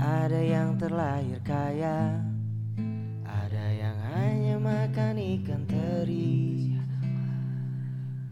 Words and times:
Ada 0.00 0.40
yang 0.40 0.80
terlahir 0.80 1.36
kaya 1.44 2.16
Ada 3.28 3.64
yang 3.76 3.98
hanya 4.08 4.56
makan 4.56 5.20
ikan 5.20 5.68
teri. 5.68 6.72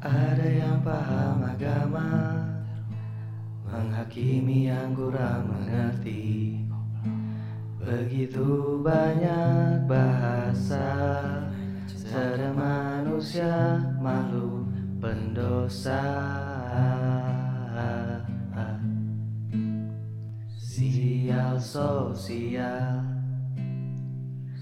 Ada 0.00 0.48
yang 0.48 0.80
paham 0.80 1.44
agama 1.44 2.08
Menghakimi 3.68 4.72
yang 4.72 4.96
kurang 4.96 5.52
mengerti. 5.52 6.64
Begitu 7.76 8.80
banyak 8.80 9.84
bahasa 9.84 10.88
Sada 11.84 12.50
manusia 12.56 13.76
makhluk 14.00 14.64
pendosa 14.98 16.02
sosial 21.60 23.04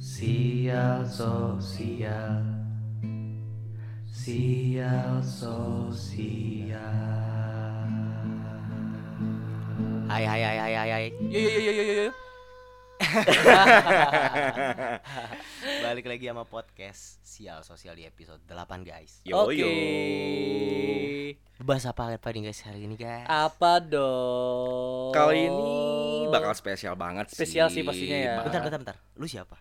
Sial 0.01 1.07
sosial 1.07 2.43
Sial 4.11 5.23
sosial 5.23 6.59
Hai 10.09 10.25
hai 10.25 10.43
hai 10.43 10.59
hai 10.59 10.91
hai. 10.91 11.13
Yo 11.29 11.39
yo 11.39 11.51
yo 11.53 11.73
yo 11.73 11.83
yo 11.85 11.95
yo. 12.01 12.11
Balik 15.89 16.05
lagi 16.05 16.29
sama 16.29 16.45
podcast 16.45 17.17
Sial 17.25 17.65
Sosial 17.65 17.97
di 17.97 18.05
episode 18.05 18.45
8 18.45 18.85
guys. 18.85 19.25
Yo 19.25 19.49
Oke. 19.49 19.57
yo. 19.57 19.73
Bahas 21.65 21.89
apa 21.89 22.13
apa 22.13 22.29
nih 22.29 22.53
guys 22.53 22.61
hari 22.61 22.85
ini 22.85 22.93
guys? 22.93 23.25
Apa 23.25 23.81
dong? 23.81 25.17
Kali 25.17 25.49
ini 25.49 25.73
bakal 26.29 26.53
spesial 26.53 26.93
banget 26.93 27.33
sih. 27.33 27.41
Spesial 27.41 27.73
sih 27.73 27.81
pastinya 27.89 28.21
ya. 28.21 28.37
Bentar 28.45 28.61
bentar 28.69 28.79
bentar. 28.85 28.97
Lu 29.17 29.25
siapa? 29.25 29.57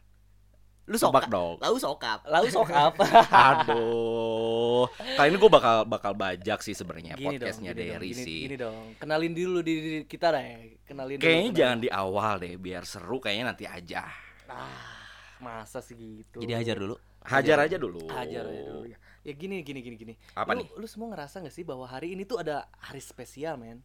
Lu 0.91 0.99
sokap. 0.99 1.31
dong. 1.31 1.63
Lau 1.63 1.79
sokap. 1.79 2.27
Lalu 2.27 2.51
sok 2.51 2.75
apa? 2.75 3.07
Aduh. 3.55 4.83
Kali 5.15 5.31
ini 5.31 5.39
gue 5.39 5.47
bakal 5.47 5.87
bakal 5.87 6.11
bajak 6.11 6.59
sih 6.59 6.75
sebenarnya 6.75 7.15
podcastnya 7.15 7.71
Derry 7.71 8.11
gini, 8.11 8.23
sih. 8.27 8.39
gini 8.51 8.59
dong. 8.59 8.99
Kenalin 8.99 9.31
dulu 9.31 9.63
diri 9.63 10.03
kita 10.03 10.35
deh. 10.35 10.75
Kenalin 10.83 11.15
dulu, 11.15 11.23
Kayaknya 11.23 11.39
kenalin. 11.47 11.55
jangan 11.55 11.79
di 11.79 11.87
awal 11.87 12.33
deh, 12.43 12.59
biar 12.59 12.83
seru 12.83 13.15
kayaknya 13.23 13.55
nanti 13.55 13.63
aja. 13.63 14.03
Ah, 14.51 14.96
masa 15.39 15.79
sih 15.79 15.95
gitu. 15.95 16.39
Jadi 16.39 16.53
hajar 16.53 16.77
dulu. 16.77 16.95
Hajar 17.21 17.57
aja 17.59 17.75
dulu. 17.75 17.99
Hajar 18.07 18.43
aja 18.45 18.63
dulu 18.63 18.87
ya. 18.87 18.97
Ya 19.21 19.33
gini 19.35 19.59
gini 19.59 19.79
gini 19.83 19.95
gini. 19.95 20.13
Apa 20.31 20.55
lu, 20.55 20.63
nih? 20.63 20.67
Lu 20.73 20.87
semua 20.87 21.11
ngerasa 21.11 21.43
gak 21.43 21.51
sih 21.51 21.61
bahwa 21.61 21.83
hari 21.83 22.15
ini 22.15 22.23
tuh 22.23 22.39
ada 22.39 22.63
hari 22.79 23.03
spesial, 23.03 23.59
men? 23.59 23.83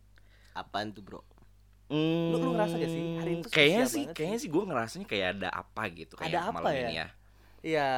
Apaan 0.53 0.95
tuh, 0.95 1.03
Bro? 1.03 1.20
Hmm, 1.91 2.30
Lu- 2.30 2.39
lu 2.39 2.50
ngerasa 2.55 2.78
gak 2.78 2.89
sih? 2.89 3.03
Hari 3.19 3.30
ini 3.33 3.41
tuh 3.42 3.50
Kayaknya 3.50 3.84
spesial 3.84 3.91
sih, 3.91 4.05
kayaknya 4.14 4.39
sih 4.39 4.48
gue 4.48 4.62
ngerasanya 4.64 5.06
kayak 5.06 5.28
ada 5.36 5.48
apa 5.50 5.83
gitu 5.91 6.14
kayak 6.14 6.30
Ada 6.30 6.39
apa 6.47 6.53
malam 6.55 6.73
ya? 6.73 6.80
ini 6.80 6.95
ya. 6.95 7.06
Iya. 7.62 7.89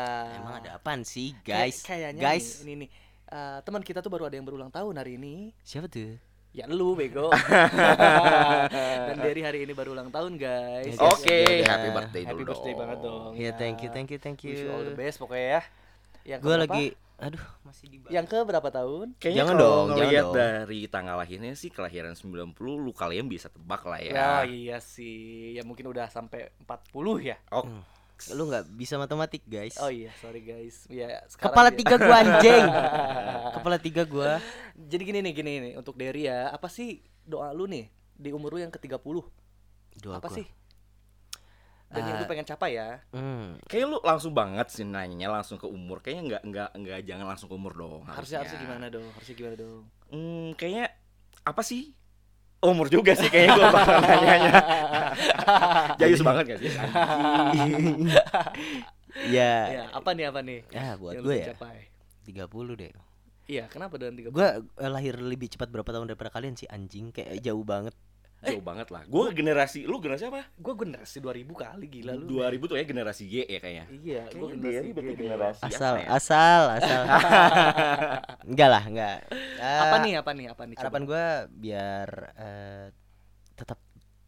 Emang 0.41 0.55
ada 0.61 0.71
apaan 0.77 1.01
sih, 1.05 1.33
guys? 1.41 1.81
kayaknya 1.83 2.21
guys. 2.21 2.61
nih, 2.61 2.65
ini 2.65 2.75
nih. 2.85 2.91
eh, 3.27 3.59
teman 3.63 3.81
kita 3.81 4.01
tuh 4.01 4.09
baru 4.09 4.29
ada 4.29 4.37
yang 4.37 4.45
berulang 4.45 4.69
tahun 4.69 4.95
hari 4.97 5.17
ini. 5.17 5.53
Siapa 5.61 5.89
tuh? 5.89 6.17
Ya 6.55 6.71
lu 6.71 6.95
bego. 6.95 7.35
Dan 9.11 9.17
dari 9.19 9.43
hari 9.43 9.67
ini 9.67 9.75
baru 9.75 9.91
ulang 9.91 10.15
tahun, 10.15 10.39
guys. 10.39 10.95
Yes, 10.95 11.03
Oke, 11.03 11.43
yes, 11.61 11.67
happy 11.67 11.89
yes. 11.91 11.97
birthday 11.99 12.23
Happy 12.23 12.35
dulu 12.39 12.47
birthday 12.47 12.71
dong. 12.71 12.81
banget 12.81 12.99
dong. 13.03 13.33
Ya, 13.35 13.51
thank 13.59 13.79
you, 13.83 13.91
thank 13.91 14.09
you, 14.15 14.19
thank 14.23 14.39
Wish 14.39 14.63
you 14.63 14.71
all 14.71 14.87
the 14.87 14.95
you. 14.95 14.99
best 14.99 15.19
pokoknya 15.19 15.47
ya. 15.59 15.63
Yang 16.25 16.41
Gue 16.41 16.55
keberapa? 16.55 16.65
lagi 16.71 16.87
aduh, 17.15 17.47
masih 17.63 17.87
di 17.91 17.97
yang 18.11 18.27
ke 18.27 18.39
berapa 18.43 18.69
tahun? 18.71 19.15
Kayaknya 19.19 19.39
Jangan 19.39 19.55
kalau 19.55 19.63
dong, 19.67 19.87
jangan 19.95 20.15
dong. 20.15 20.35
dari 20.35 20.81
tanggal 20.91 21.17
lahirnya 21.19 21.53
sih 21.55 21.71
kelahiran 21.71 22.15
90 22.15 22.55
lu 22.59 22.91
kalian 22.91 23.27
bisa 23.27 23.47
tebak 23.51 23.83
lah 23.87 23.99
ya. 24.03 24.13
Ya, 24.15 24.33
iya 24.47 24.79
sih. 24.79 25.55
Ya 25.55 25.63
mungkin 25.63 25.91
udah 25.91 26.07
sampai 26.07 26.55
40 26.63 27.19
ya. 27.23 27.39
Oh, 27.51 27.67
Lu 28.31 28.47
nggak 28.47 28.71
bisa 28.73 28.95
matematik, 28.95 29.43
guys. 29.45 29.75
Oh 29.77 29.91
iya, 29.91 30.15
sorry 30.17 30.41
guys. 30.41 30.87
Ya, 30.87 31.19
sekarang 31.27 31.51
Kepala 31.51 31.69
dia- 31.69 31.79
tiga 31.79 31.97
gua 31.99 32.17
anjing. 32.17 32.65
Kepala 33.59 33.77
tiga 33.77 34.03
gua. 34.05 34.31
Jadi 34.75 35.03
gini 35.03 35.19
nih, 35.21 35.33
gini 35.33 35.53
nih 35.61 35.73
untuk 35.75 35.95
Derry 35.95 36.25
ya. 36.25 36.49
Apa 36.49 36.67
sih 36.67 37.03
doa 37.23 37.51
lu 37.51 37.67
nih 37.67 37.91
di 38.15 38.31
umur 38.31 38.55
lu 38.55 38.63
yang 38.63 38.71
ke-30? 38.71 39.03
Doa 40.01 40.19
Apa 40.19 40.31
gua. 40.31 40.37
sih? 40.37 40.47
Dan 41.91 42.01
yang 42.05 42.17
lu 42.19 42.27
Ah. 42.27 42.31
pengen 42.31 42.43
capai 42.45 42.75
ya. 42.75 43.03
Hmm. 43.11 43.55
kayaknya 43.67 43.87
lu 43.89 43.99
langsung 44.01 44.33
banget 44.33 44.67
sih 44.69 44.83
nanyanya 44.83 45.31
langsung 45.31 45.55
ke 45.57 45.67
umur. 45.67 45.99
Kayaknya 45.99 46.23
nggak 46.27 46.43
nggak 46.45 46.71
nggak 46.75 46.99
jangan 47.05 47.27
langsung 47.29 47.47
ke 47.47 47.55
umur 47.55 47.73
dong. 47.73 48.03
Harusnya 48.05 48.43
harusnya 48.43 48.59
gimana 48.59 48.87
dong? 48.89 49.07
Harusnya 49.11 49.35
gimana 49.35 49.55
dong? 49.55 49.83
Hmm, 50.09 50.49
kayaknya 50.55 50.91
apa 51.43 51.63
sih? 51.63 51.95
Umur 52.65 52.89
juga 52.89 53.13
sih 53.13 53.29
kayaknya 53.29 53.61
gua 53.61 53.69
bakal 53.77 53.97
nanyanya. 54.05 54.53
Jayus 56.01 56.23
banget 56.25 56.45
gak 56.57 56.59
sih? 56.65 56.73
Ya. 59.29 59.53
Ya, 59.71 59.85
apa 59.93 60.11
nih 60.17 60.33
apa 60.33 60.41
nih? 60.41 60.61
Ya, 60.73 60.97
buat 60.99 61.21
gue 61.21 61.35
ya. 61.39 61.55
capai? 61.55 61.93
30 62.25 62.81
deh. 62.81 62.91
Iya, 63.45 63.69
kenapa 63.69 64.01
dengan 64.01 64.17
30? 64.17 64.33
Gua 64.33 64.49
eh, 64.65 64.91
lahir 64.91 65.21
lebih 65.21 65.53
cepat 65.53 65.69
berapa 65.69 65.87
tahun 65.87 66.09
daripada 66.09 66.33
kalian 66.33 66.57
sih 66.57 66.67
anjing 66.67 67.13
kayak 67.13 67.39
jauh 67.45 67.63
banget. 67.63 67.93
Jauh 68.51 68.61
banget 68.61 68.89
lah. 68.89 69.03
Gua 69.05 69.31
generasi, 69.31 69.85
lu 69.85 69.99
generasi 69.99 70.29
apa? 70.29 70.45
Gua 70.55 70.75
generasi 70.75 71.19
2000 71.19 71.45
kali 71.51 71.87
gila 71.89 72.13
lu. 72.15 72.27
2000 72.29 72.61
tuh 72.65 72.77
ya 72.77 72.85
generasi 72.85 73.25
Y 73.25 73.37
ya 73.45 73.59
kayaknya. 73.59 73.85
Iya, 73.91 74.23
gua 74.33 74.49
Kayaknya 74.49 74.61
generasi 74.61 74.91
berarti 74.93 75.15
generasi 75.17 75.63
Asal, 75.63 75.95
ya? 75.97 76.07
asal, 76.11 76.63
asal. 76.75 77.03
enggak 78.51 78.69
lah, 78.69 78.83
enggak. 78.85 79.17
Apa 79.61 79.97
Eh, 79.97 80.01
nih? 80.05 80.13
Apa 80.19 80.31
nih? 80.33 80.47
Apa 80.51 80.63
nih? 80.65 80.75
Coba. 80.75 80.83
Harapan 80.85 81.03
gua 81.05 81.25
biar 81.49 82.09
eh, 82.35 82.87
tetap 83.55 83.79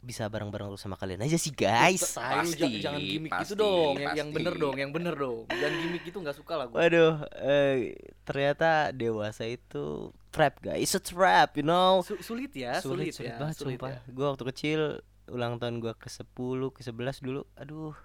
bisa 0.00 0.30
bareng-bareng 0.30 0.70
terus 0.70 0.78
sama 0.80 0.94
kalian 0.94 1.18
aja 1.20 1.34
sih, 1.34 1.50
guys. 1.50 1.98
Lu 2.14 2.22
Pasti, 2.22 2.62
jangan, 2.62 2.78
jangan 2.78 3.00
gimmick 3.02 3.32
gitu 3.34 3.42
pasti, 3.42 3.58
dong. 3.58 3.94
Yang, 3.98 4.14
yang 4.14 4.28
pasti. 4.28 4.36
bener 4.38 4.54
dong, 4.54 4.74
yang 4.78 4.90
bener 4.94 5.14
dong. 5.14 5.38
Jangan 5.50 5.74
gimmick 5.76 6.02
gitu 6.06 6.18
nggak 6.22 6.36
suka 6.38 6.52
lah 6.54 6.66
gua. 6.70 6.76
Waduh, 6.78 7.14
eh, 7.42 7.76
ternyata 8.22 8.70
dewasa 8.94 9.42
itu 9.44 10.14
trap, 10.36 10.54
guys. 10.60 10.84
It's 10.84 10.92
a 10.92 11.00
trap, 11.00 11.56
you 11.56 11.64
know. 11.64 12.04
Su- 12.04 12.20
sulit 12.20 12.52
ya, 12.52 12.76
sulit, 12.84 13.10
sulit, 13.10 13.12
sulit 13.16 13.32
ya, 13.32 13.40
banget 13.40 13.56
sulit 13.56 13.80
sumpah. 13.80 13.90
ya. 13.96 13.98
Gua 14.12 14.26
waktu 14.36 14.44
kecil 14.52 14.80
ulang 15.32 15.56
tahun 15.56 15.80
gua 15.80 15.96
ke 15.96 16.12
10, 16.12 16.28
ke 16.76 16.84
11 16.84 17.24
dulu. 17.24 17.42
Aduh. 17.56 17.96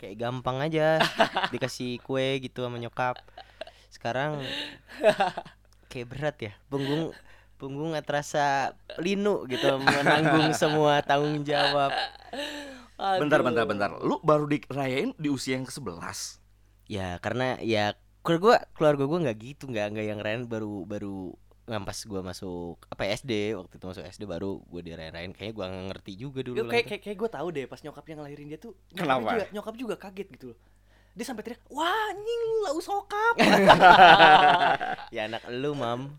Kayak 0.00 0.16
gampang 0.18 0.58
aja 0.58 0.98
dikasih 1.54 2.02
kue 2.02 2.42
gitu 2.42 2.66
sama 2.66 2.80
nyokap. 2.80 3.20
Sekarang 3.92 4.42
kayak 5.92 6.06
berat 6.10 6.36
ya. 6.40 6.52
Punggung 6.72 7.14
punggung 7.60 7.92
terasa 8.00 8.72
linu 8.96 9.44
gitu 9.44 9.76
menanggung 9.76 10.56
semua 10.60 11.04
tanggung 11.04 11.44
jawab. 11.44 11.92
Bentar, 12.96 13.44
Aduh. 13.44 13.46
bentar, 13.52 13.64
bentar. 13.68 13.90
Lu 14.00 14.16
baru 14.24 14.48
dirayain 14.48 15.12
di 15.20 15.28
usia 15.28 15.60
yang 15.60 15.68
ke-11. 15.68 16.40
Ya 16.88 17.20
karena 17.20 17.60
ya 17.60 17.92
keluarga 18.24 18.40
gua 18.40 18.56
keluarga 18.72 19.04
gua 19.04 19.18
nggak 19.28 19.38
gitu, 19.40 19.64
nggak 19.68 19.86
nggak 19.92 20.06
yang 20.08 20.18
keren 20.24 20.40
baru 20.48 20.88
baru 20.88 21.36
ngampas 21.70 22.02
gua 22.10 22.20
masuk 22.26 22.82
apa 22.90 23.06
ya, 23.06 23.14
SD 23.14 23.54
waktu 23.54 23.74
itu 23.78 23.84
masuk 23.86 24.02
SD 24.02 24.22
baru 24.26 24.58
gua 24.66 24.82
dirayain 24.82 25.30
kayaknya 25.30 25.54
gua 25.54 25.66
nggak 25.70 25.86
ngerti 25.94 26.12
juga 26.18 26.40
dulu 26.42 26.66
kayak 26.66 26.86
kayak, 26.90 27.02
kayak 27.06 27.16
gue 27.22 27.30
tahu 27.30 27.48
deh 27.54 27.64
pas 27.70 27.80
nyokapnya 27.80 28.14
ngelahirin 28.18 28.46
dia 28.50 28.58
tuh 28.58 28.74
Kenapa? 28.90 29.38
juga, 29.38 29.44
nyokap 29.54 29.74
juga 29.78 29.94
kaget 29.94 30.28
gitu 30.34 30.46
loh 30.52 30.58
dia 31.20 31.26
sampai 31.26 31.44
teriak 31.44 31.60
wah 31.68 31.84
anjing 32.08 32.42
lau 32.62 32.80
sokap 32.82 33.34
ya 35.10 35.28
anak 35.28 35.44
lu 35.50 35.72
mam. 35.72 36.16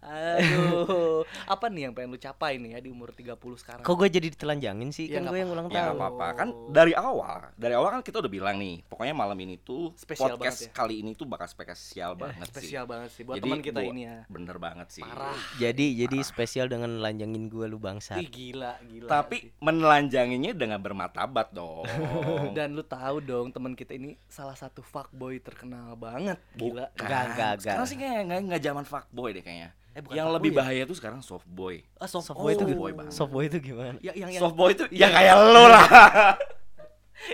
Aduh. 0.00 1.22
Apa 1.44 1.66
nih 1.66 1.88
yang 1.88 1.92
pengen 1.92 2.10
lu 2.10 2.18
capai 2.18 2.56
nih 2.56 2.70
ya 2.72 2.80
di 2.80 2.88
umur 2.88 3.10
30 3.10 3.36
sekarang? 3.56 3.82
Kok 3.82 3.94
gue 3.94 4.08
jadi 4.10 4.28
ditelanjangin 4.28 4.90
sih? 4.90 5.06
Ya, 5.06 5.18
kan 5.18 5.28
gue 5.28 5.38
yang 5.38 5.50
ulang 5.50 5.66
Ya 5.66 5.72
tahun. 5.72 5.84
nggak 5.86 5.98
apa-apa. 5.98 6.26
Kan 6.34 6.48
dari 6.68 6.92
awal, 6.92 7.52
dari 7.54 7.74
awal 7.74 7.88
kan 7.90 8.02
kita 8.02 8.18
udah 8.18 8.28
bilang 8.28 8.56
nih, 8.56 8.84
pokoknya 8.86 9.12
malam 9.12 9.36
ini 9.36 9.56
tuh 9.58 9.92
Spesial 9.94 10.34
podcast 10.34 10.40
banget 10.60 10.68
ya. 10.68 10.76
kali 10.76 10.94
ini 10.98 11.10
tuh 11.12 11.26
bakal 11.26 11.46
spesial 11.46 12.12
banget 12.14 12.46
spesial 12.46 12.84
sih. 12.84 12.88
banget 12.88 13.10
sih. 13.10 13.22
Buat 13.22 13.36
Jadi 13.36 13.44
teman 13.46 13.60
kita 13.60 13.78
gua- 13.78 13.90
ini 13.90 14.00
ya. 14.02 14.16
Bener 14.26 14.56
banget 14.58 14.88
sih. 14.90 15.02
parah. 15.02 15.36
Jadi 15.56 15.86
jadi 15.98 16.18
spesial 16.22 16.66
dengan 16.66 16.90
lanjangin 16.98 17.44
gue 17.46 17.66
lu 17.66 17.78
bangsa 17.78 18.16
Ih, 18.16 18.26
gila 18.26 18.78
gila 18.82 19.08
Tapi 19.08 19.36
sih. 19.38 19.50
menelanjanginya 19.58 20.52
dengan 20.52 20.78
bermartabat 20.78 21.50
dong. 21.50 21.84
dan 22.56 22.72
lu 22.72 22.82
tahu 22.82 23.20
dong 23.20 23.50
teman 23.50 23.72
kita 23.72 23.92
ini 23.92 24.09
salah 24.26 24.54
satu 24.54 24.80
fuckboy 24.80 25.38
terkenal 25.38 25.94
banget 25.94 26.38
gila 26.54 26.88
Bukan. 26.88 27.04
Enggak, 27.04 27.22
enggak, 27.26 27.50
enggak. 27.52 27.52
Sekarang 27.60 27.86
sih 27.86 27.96
kayak 27.96 28.20
nggak 28.26 28.40
nggak 28.48 28.62
zaman 28.62 28.84
fuckboy 28.84 29.30
deh 29.30 29.42
kayaknya. 29.42 29.70
eh 29.90 30.00
bukan 30.00 30.14
Yang 30.14 30.28
lebih 30.38 30.50
ya? 30.50 30.56
bahaya 30.62 30.82
tuh 30.86 30.94
sekarang 30.94 31.18
softboy. 31.20 31.82
ah, 31.98 32.06
soft, 32.06 32.30
softboy 32.30 32.54
itu 32.54 32.62
oh, 32.62 32.78
boy 32.78 32.92
banget. 32.94 33.10
softboy 33.10 33.44
itu 33.46 33.58
gimana 33.58 33.98
yang 33.98 34.14
yang 34.14 34.30
yang, 34.30 34.42
Softboy 34.42 34.70
itu 34.70 34.84
ya 34.90 35.10
kayak 35.10 35.34
lo 35.50 35.64
lah. 35.66 35.86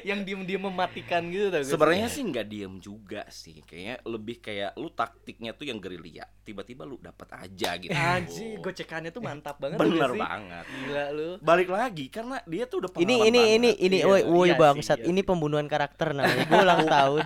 yang 0.02 0.22
diem 0.22 0.42
diem 0.42 0.58
mematikan 0.60 1.22
gitu 1.26 1.48
tau? 1.48 1.62
Sebenarnya 1.62 2.08
sih 2.08 2.22
nggak 2.22 2.46
diem 2.46 2.74
juga 2.78 3.22
sih. 3.28 3.62
Kayaknya 3.62 3.96
lebih 4.02 4.36
kayak 4.38 4.70
lu 4.74 4.90
taktiknya 4.90 5.52
tuh 5.52 5.66
yang 5.66 5.78
gerilya. 5.78 6.26
Tiba-tiba 6.42 6.82
lu 6.82 6.98
dapat 6.98 7.28
aja 7.36 7.70
gitu. 7.76 7.90
Anjir, 7.90 8.58
gocekannya 8.58 9.10
tuh 9.10 9.20
mantap 9.20 9.56
banget 9.58 9.78
Bener 9.78 10.10
sih? 10.10 10.20
banget. 10.20 10.64
Gila 10.66 11.04
lu. 11.10 11.30
Balik 11.38 11.68
lagi 11.68 12.06
karena 12.06 12.42
dia 12.44 12.64
tuh 12.66 12.82
udah 12.82 12.90
ini 12.94 13.04
pengalaman 13.14 13.26
ini 13.26 13.38
banget. 13.38 13.56
ini 13.56 13.70
ini 13.78 13.96
Iya, 13.96 14.06
woi 14.06 14.22
woi 14.24 14.48
iya 14.48 14.56
bangsat 14.56 14.98
iya 15.00 15.06
ini 15.08 15.20
pembunuhan 15.22 15.66
karakter 15.66 16.12
namanya 16.12 16.44
gue 16.44 16.60
ulang 16.60 16.82
tahun 16.94 17.22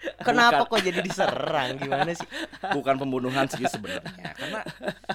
Kenapa 0.26 0.64
kok 0.64 0.80
jadi 0.80 1.00
diserang? 1.04 1.76
Gimana 1.76 2.10
sih? 2.12 2.28
bukan 2.76 2.94
pembunuhan 2.96 3.46
sih 3.50 3.64
sebenarnya 3.66 4.32
karena 4.36 4.60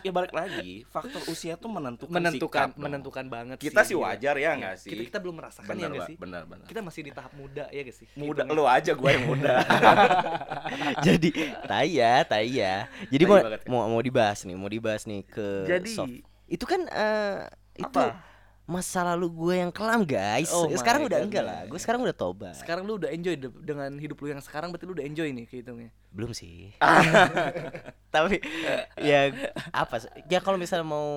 ya 0.02 0.12
balik 0.14 0.34
lagi 0.34 0.86
faktor 0.90 1.22
usia 1.30 1.58
tuh 1.58 1.72
menentukan 1.72 2.14
menentukan 2.14 2.70
sikap 2.70 2.70
dong. 2.74 2.82
menentukan 2.82 3.26
banget 3.30 3.58
kita 3.62 3.82
sih, 3.82 3.94
sih 3.94 3.96
iya. 3.98 4.06
wajar 4.06 4.36
ya 4.38 4.52
nggak 4.58 4.76
sih 4.78 4.90
kita 4.92 5.02
kita 5.14 5.18
belum 5.22 5.36
merasakan 5.42 5.70
benar 5.72 5.82
ya 5.82 5.88
nggak 5.90 6.02
Pak, 6.02 6.10
sih 6.10 6.16
benar 6.20 6.42
benar 6.46 6.66
kita 6.68 6.80
masih 6.84 7.02
di 7.06 7.12
tahap 7.14 7.32
muda 7.38 7.66
ya 7.70 7.82
gak 7.86 7.96
sih 7.96 8.08
muda 8.18 8.44
Hitungnya. 8.44 8.58
lu 8.58 8.64
aja 8.66 8.92
gue 8.94 9.10
yang 9.10 9.26
muda 9.26 9.56
jadi 11.06 11.30
tai 11.66 11.96
ya, 11.96 12.14
tai 12.28 12.50
ya. 12.52 12.76
Jadi 13.10 13.24
Tai 13.24 13.32
mau, 13.32 13.38
banget 13.42 13.62
ya. 13.62 13.70
mau 13.72 13.82
mau 13.90 14.02
dibahas 14.02 14.40
nih, 14.44 14.56
mau 14.56 14.70
dibahas 14.70 15.04
nih 15.08 15.22
ke 15.26 15.48
Jadi, 15.68 15.92
soft. 15.94 16.16
Itu 16.46 16.66
kan 16.68 16.82
eh, 16.90 17.38
itu 17.80 17.90
Apa? 17.90 18.35
Masa 18.66 19.06
lalu 19.06 19.30
gue 19.30 19.56
yang 19.62 19.70
kelam, 19.70 20.02
guys. 20.02 20.50
Oh 20.50 20.66
sekarang 20.74 21.06
my 21.06 21.10
udah 21.14 21.20
God, 21.22 21.26
enggak 21.30 21.44
lah. 21.46 21.62
Gue 21.70 21.78
sekarang 21.78 22.02
udah 22.02 22.18
tobat. 22.18 22.58
sekarang 22.58 22.84
lu 22.90 22.98
udah 22.98 23.14
enjoy 23.14 23.38
de- 23.38 23.62
dengan 23.62 23.94
hidup 24.02 24.18
lu 24.18 24.34
yang 24.34 24.42
sekarang 24.42 24.74
berarti 24.74 24.86
lu 24.90 24.98
udah 24.98 25.06
enjoy 25.06 25.30
nih 25.30 25.46
kehitungnya 25.46 25.94
Belum 26.10 26.34
sih. 26.34 26.74
Tapi 28.16 28.42
ya 28.98 29.30
apa? 29.70 30.02
Ya 30.26 30.42
kalau 30.42 30.58
misalnya 30.58 30.88
mau 30.88 31.08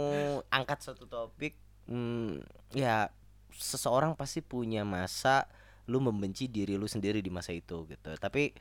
angkat 0.53 0.85
satu 0.85 1.09
topik 1.09 1.56
hmm, 1.89 2.45
ya 2.77 3.09
seseorang 3.56 4.12
pasti 4.12 4.45
punya 4.45 4.85
masa 4.85 5.49
lu 5.89 6.05
membenci 6.05 6.47
diri 6.53 6.77
lu 6.77 6.85
sendiri 6.85 7.25
di 7.25 7.33
masa 7.33 7.56
itu 7.56 7.89
gitu. 7.89 8.11
Tapi 8.21 8.53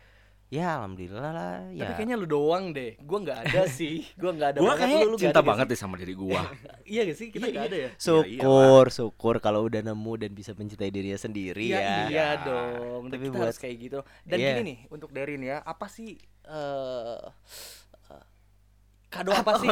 ya 0.47 0.79
alhamdulillah 0.79 1.29
lah 1.29 1.55
ya. 1.69 1.83
tapi 1.83 1.91
kayaknya 1.97 2.15
lu 2.15 2.23
doang 2.23 2.71
deh 2.71 2.95
gua 3.01 3.19
nggak 3.19 3.39
ada 3.43 3.61
sih 3.77 4.07
gua 4.15 4.31
nggak 4.31 4.49
ada 4.49 4.57
gue 4.57 4.65
banget 4.65 4.79
kayaknya 4.81 4.99
lu, 5.01 5.11
lu 5.11 5.17
cinta 5.17 5.41
banget 5.41 5.65
deh 5.67 5.75
sama 5.75 5.95
diri 5.95 6.13
gue 6.13 6.31
sih? 6.31 6.47
iya 6.93 7.01
gak 7.03 7.17
sih 7.17 7.27
kita 7.27 7.45
Iya, 7.45 7.51
nggak 7.51 7.65
iya. 7.65 7.69
ada 7.69 7.77
ya 7.77 7.89
syukur 7.97 8.85
syukur 8.89 9.35
kalau 9.37 9.59
udah 9.63 9.81
nemu 9.81 10.13
dan 10.17 10.31
bisa 10.31 10.51
mencintai 10.53 10.87
dirinya 10.87 11.17
sendiri 11.17 11.67
Iya, 11.67 11.79
ya. 11.79 11.97
iya 12.07 12.27
dong. 12.41 13.11
Tapi 13.11 13.23
kita 13.23 13.33
buat- 13.33 13.43
harus 13.45 13.57
kayak 13.57 13.75
gitu. 13.77 13.99
Dan 14.23 14.37
Iya. 14.37 14.47
gini 14.53 14.61
nih 14.65 14.77
untuk 14.87 15.09
Derin 15.11 15.41
ya, 15.41 15.59
apa 15.61 15.85
sih 15.87 16.15
eh, 16.45 17.19
kado 19.07 19.31
apa 19.31 19.51
sih? 19.63 19.71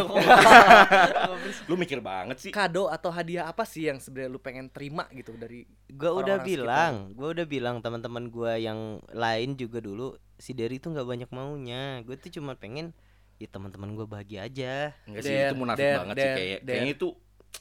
lu 1.69 1.75
mikir 1.75 1.99
banget 1.99 2.39
sih 2.39 2.51
kado 2.55 2.87
atau 2.87 3.11
hadiah 3.11 3.51
apa 3.51 3.67
sih 3.67 3.91
yang 3.91 3.99
sebenarnya 3.99 4.31
lu 4.31 4.39
pengen 4.39 4.71
terima 4.71 5.05
gitu 5.11 5.35
dari 5.35 5.67
Gue 5.91 6.11
udah 6.11 6.39
Orang-orang 6.39 6.47
bilang, 6.47 6.93
gue 7.11 7.27
udah 7.35 7.45
bilang 7.47 7.75
teman-teman 7.83 8.31
gue 8.31 8.53
yang 8.63 8.99
lain 9.11 9.59
juga 9.59 9.79
dulu 9.83 10.15
si 10.39 10.51
Derry 10.55 10.79
tuh 10.79 10.95
nggak 10.95 11.07
banyak 11.07 11.29
maunya. 11.31 11.99
Gue 12.03 12.15
tuh 12.19 12.31
cuma 12.31 12.55
pengen 12.55 12.95
ya 13.35 13.47
teman-teman 13.51 13.91
gue 13.95 14.07
bahagia 14.07 14.47
aja. 14.47 14.95
Enggak 15.07 15.23
sih 15.27 15.35
itu 15.35 15.55
munafik 15.55 15.83
der, 15.83 15.97
banget 15.99 16.15
sih 16.15 16.23
der, 16.23 16.35
kayak 16.35 16.59
der. 16.59 16.71
kayaknya 16.71 16.93
itu 16.95 17.07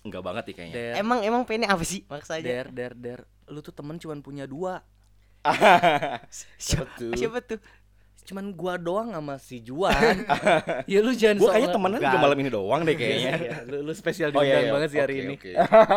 enggak 0.03 0.23
banget 0.23 0.43
sih 0.47 0.55
kayaknya 0.55 0.75
Der, 0.75 0.93
Emang 0.99 1.19
emang 1.23 1.43
pengen 1.47 1.71
apa 1.71 1.85
sih 1.87 2.01
maksudnya? 2.07 2.43
der, 2.43 2.67
der, 2.71 2.93
der. 2.95 3.21
Lu 3.51 3.59
tuh 3.63 3.75
temen 3.75 3.99
cuman 3.99 4.19
punya 4.23 4.47
dua. 4.47 4.83
Siapa, 6.57 6.89
tuh? 6.97 7.13
siapa 7.21 7.39
tuh? 7.45 7.61
Cuman 8.25 8.51
gua 8.51 8.75
doang 8.75 9.13
sama 9.13 9.37
si 9.37 9.61
Juan. 9.61 10.25
ya 10.91 10.99
lu 10.99 11.13
jangan 11.13 11.37
gue 11.37 11.45
sok- 11.45 11.53
kayaknya 11.53 11.71
temenan 11.71 12.01
juga 12.01 12.19
malam 12.19 12.39
ini 12.41 12.49
doang 12.49 12.81
deh 12.83 12.97
kayaknya 12.97 13.33
Iya, 13.37 13.57
lu, 13.69 13.77
lu 13.85 13.93
spesial 13.93 14.33
Oh, 14.33 14.41
iya, 14.41 14.65
iya. 14.65 14.73
banget 14.73 14.89
sih 14.91 15.01
hari 15.01 15.15
Oke, 15.15 15.23
ini. 15.23 15.35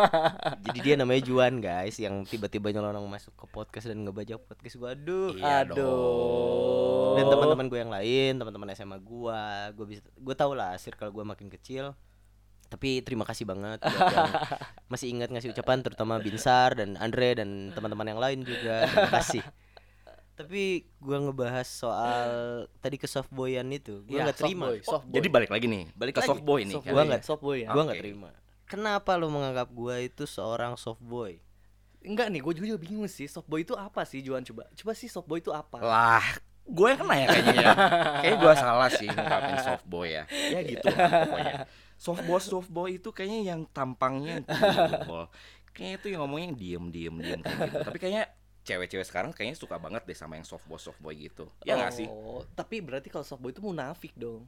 Jadi 0.68 0.78
dia 0.78 0.94
namanya 0.94 1.22
Juan 1.24 1.54
guys, 1.58 1.96
yang 1.96 2.22
tiba-tiba 2.22 2.68
nyelonong 2.68 3.08
masuk 3.08 3.32
ke 3.32 3.46
podcast 3.46 3.88
dan 3.88 4.04
ngebajak 4.04 4.36
podcast 4.40 4.76
gue. 4.76 4.88
Aduh. 4.90 5.30
Iya 5.34 5.64
Aduh. 5.64 5.74
dong. 5.74 7.14
Dan 7.16 7.24
teman-teman 7.28 7.66
gue 7.66 7.78
yang 7.78 7.90
lain, 7.90 8.32
teman-teman 8.36 8.68
SMA 8.72 8.98
gue, 8.98 9.40
gue 9.72 9.86
bisa, 9.88 10.04
gue 10.04 10.34
tau 10.36 10.52
lah 10.52 10.76
circle 10.76 11.08
gue 11.08 11.24
makin 11.24 11.48
kecil. 11.48 11.96
Tapi 12.68 13.00
terima 13.00 13.24
kasih 13.24 13.48
banget 13.48 13.80
buat 13.80 14.12
yang 14.12 14.28
masih 14.92 15.08
ingat 15.08 15.32
ngasih 15.32 15.56
ucapan, 15.56 15.80
terutama 15.80 16.20
Binsar 16.20 16.76
dan 16.76 17.00
Andre 17.00 17.40
dan 17.40 17.72
teman-teman 17.72 18.04
yang 18.06 18.20
lain 18.20 18.44
juga. 18.44 18.84
Terima 18.84 19.08
kasih. 19.10 19.40
Tapi 20.38 20.62
gue 20.86 21.16
ngebahas 21.18 21.66
soal 21.66 22.30
tadi 22.78 22.94
ke 22.94 23.04
softboyan 23.04 23.66
itu, 23.68 24.06
gue 24.06 24.14
Iya, 24.14 24.22
nggak 24.24 24.38
terima. 24.38 24.70
softboy, 24.70 24.78
softboy. 24.86 25.14
Jadi 25.18 25.28
balik 25.28 25.50
lagi 25.50 25.66
nih, 25.66 25.84
Balik 25.92 26.14
ke 26.14 26.20
lagi. 26.22 26.30
softboy 26.30 26.60
nih. 26.62 26.74
Softboy, 26.78 26.88
Gua 26.88 26.96
kan. 26.96 27.08
nggak- 27.10 27.24
softboy 27.26 27.56
ya. 27.58 27.68
Gue 27.68 27.82
nggak 27.82 27.98
Oke. 27.98 28.04
terima. 28.06 28.30
Kenapa 28.64 29.10
lu 29.14 29.28
menganggap 29.28 29.68
gue 29.68 29.96
itu 30.04 30.24
seorang 30.24 30.76
softboy? 30.76 31.42
Enggak 31.98 32.30
nih, 32.30 32.38
gue 32.38 32.52
juga, 32.54 32.66
juga 32.68 32.80
bingung 32.80 33.08
sih. 33.08 33.26
Softboy 33.26 33.60
itu 33.60 33.74
apa 33.74 34.06
sih, 34.06 34.22
Juan? 34.22 34.40
Coba, 34.40 34.70
coba 34.70 34.92
sih 34.94 35.10
softboy 35.10 35.42
itu 35.42 35.50
apa? 35.50 35.82
Lah, 35.82 36.22
gue 36.62 36.86
yang 36.86 37.00
kena 37.00 37.14
ya 37.16 37.26
kayaknya 37.26 37.54
ya. 37.56 37.72
Kayaknya 38.22 38.36
gue 38.38 38.52
salah 38.54 38.90
sih 38.92 39.08
ngungkapin 39.08 39.56
softboy 39.58 40.06
ya. 40.12 40.24
Ya 40.30 40.60
gitu 40.62 40.86
lah 40.86 41.10
pokoknya. 41.26 41.54
Softboy 41.98 42.38
softboy 42.38 42.88
itu 42.94 43.10
kayaknya 43.10 43.40
yang 43.48 43.60
tampangnya. 43.66 44.46
Kayaknya 45.74 45.94
itu 45.96 46.06
yang 46.10 46.20
ngomongnya 46.22 46.46
yang 46.46 46.56
diem 46.56 46.84
diem 46.88 47.14
diem 47.18 47.40
kayak 47.40 47.58
gitu. 47.64 47.78
Tapi 47.82 47.98
kayaknya 47.98 48.24
cewek-cewek 48.68 49.02
sekarang 49.02 49.32
kayaknya 49.32 49.56
suka 49.56 49.76
banget 49.76 50.04
deh 50.04 50.12
sama 50.12 50.36
yang 50.36 50.44
softboy 50.44 50.76
softboy 50.76 51.16
gitu. 51.16 51.48
Ya 51.62 51.74
nggak 51.74 51.92
sih? 51.94 52.04
Oh, 52.04 52.44
tapi 52.52 52.78
berarti 52.78 53.08
kalau 53.08 53.24
softboy 53.24 53.48
itu 53.48 53.58
munafik 53.58 54.12
dong. 54.14 54.44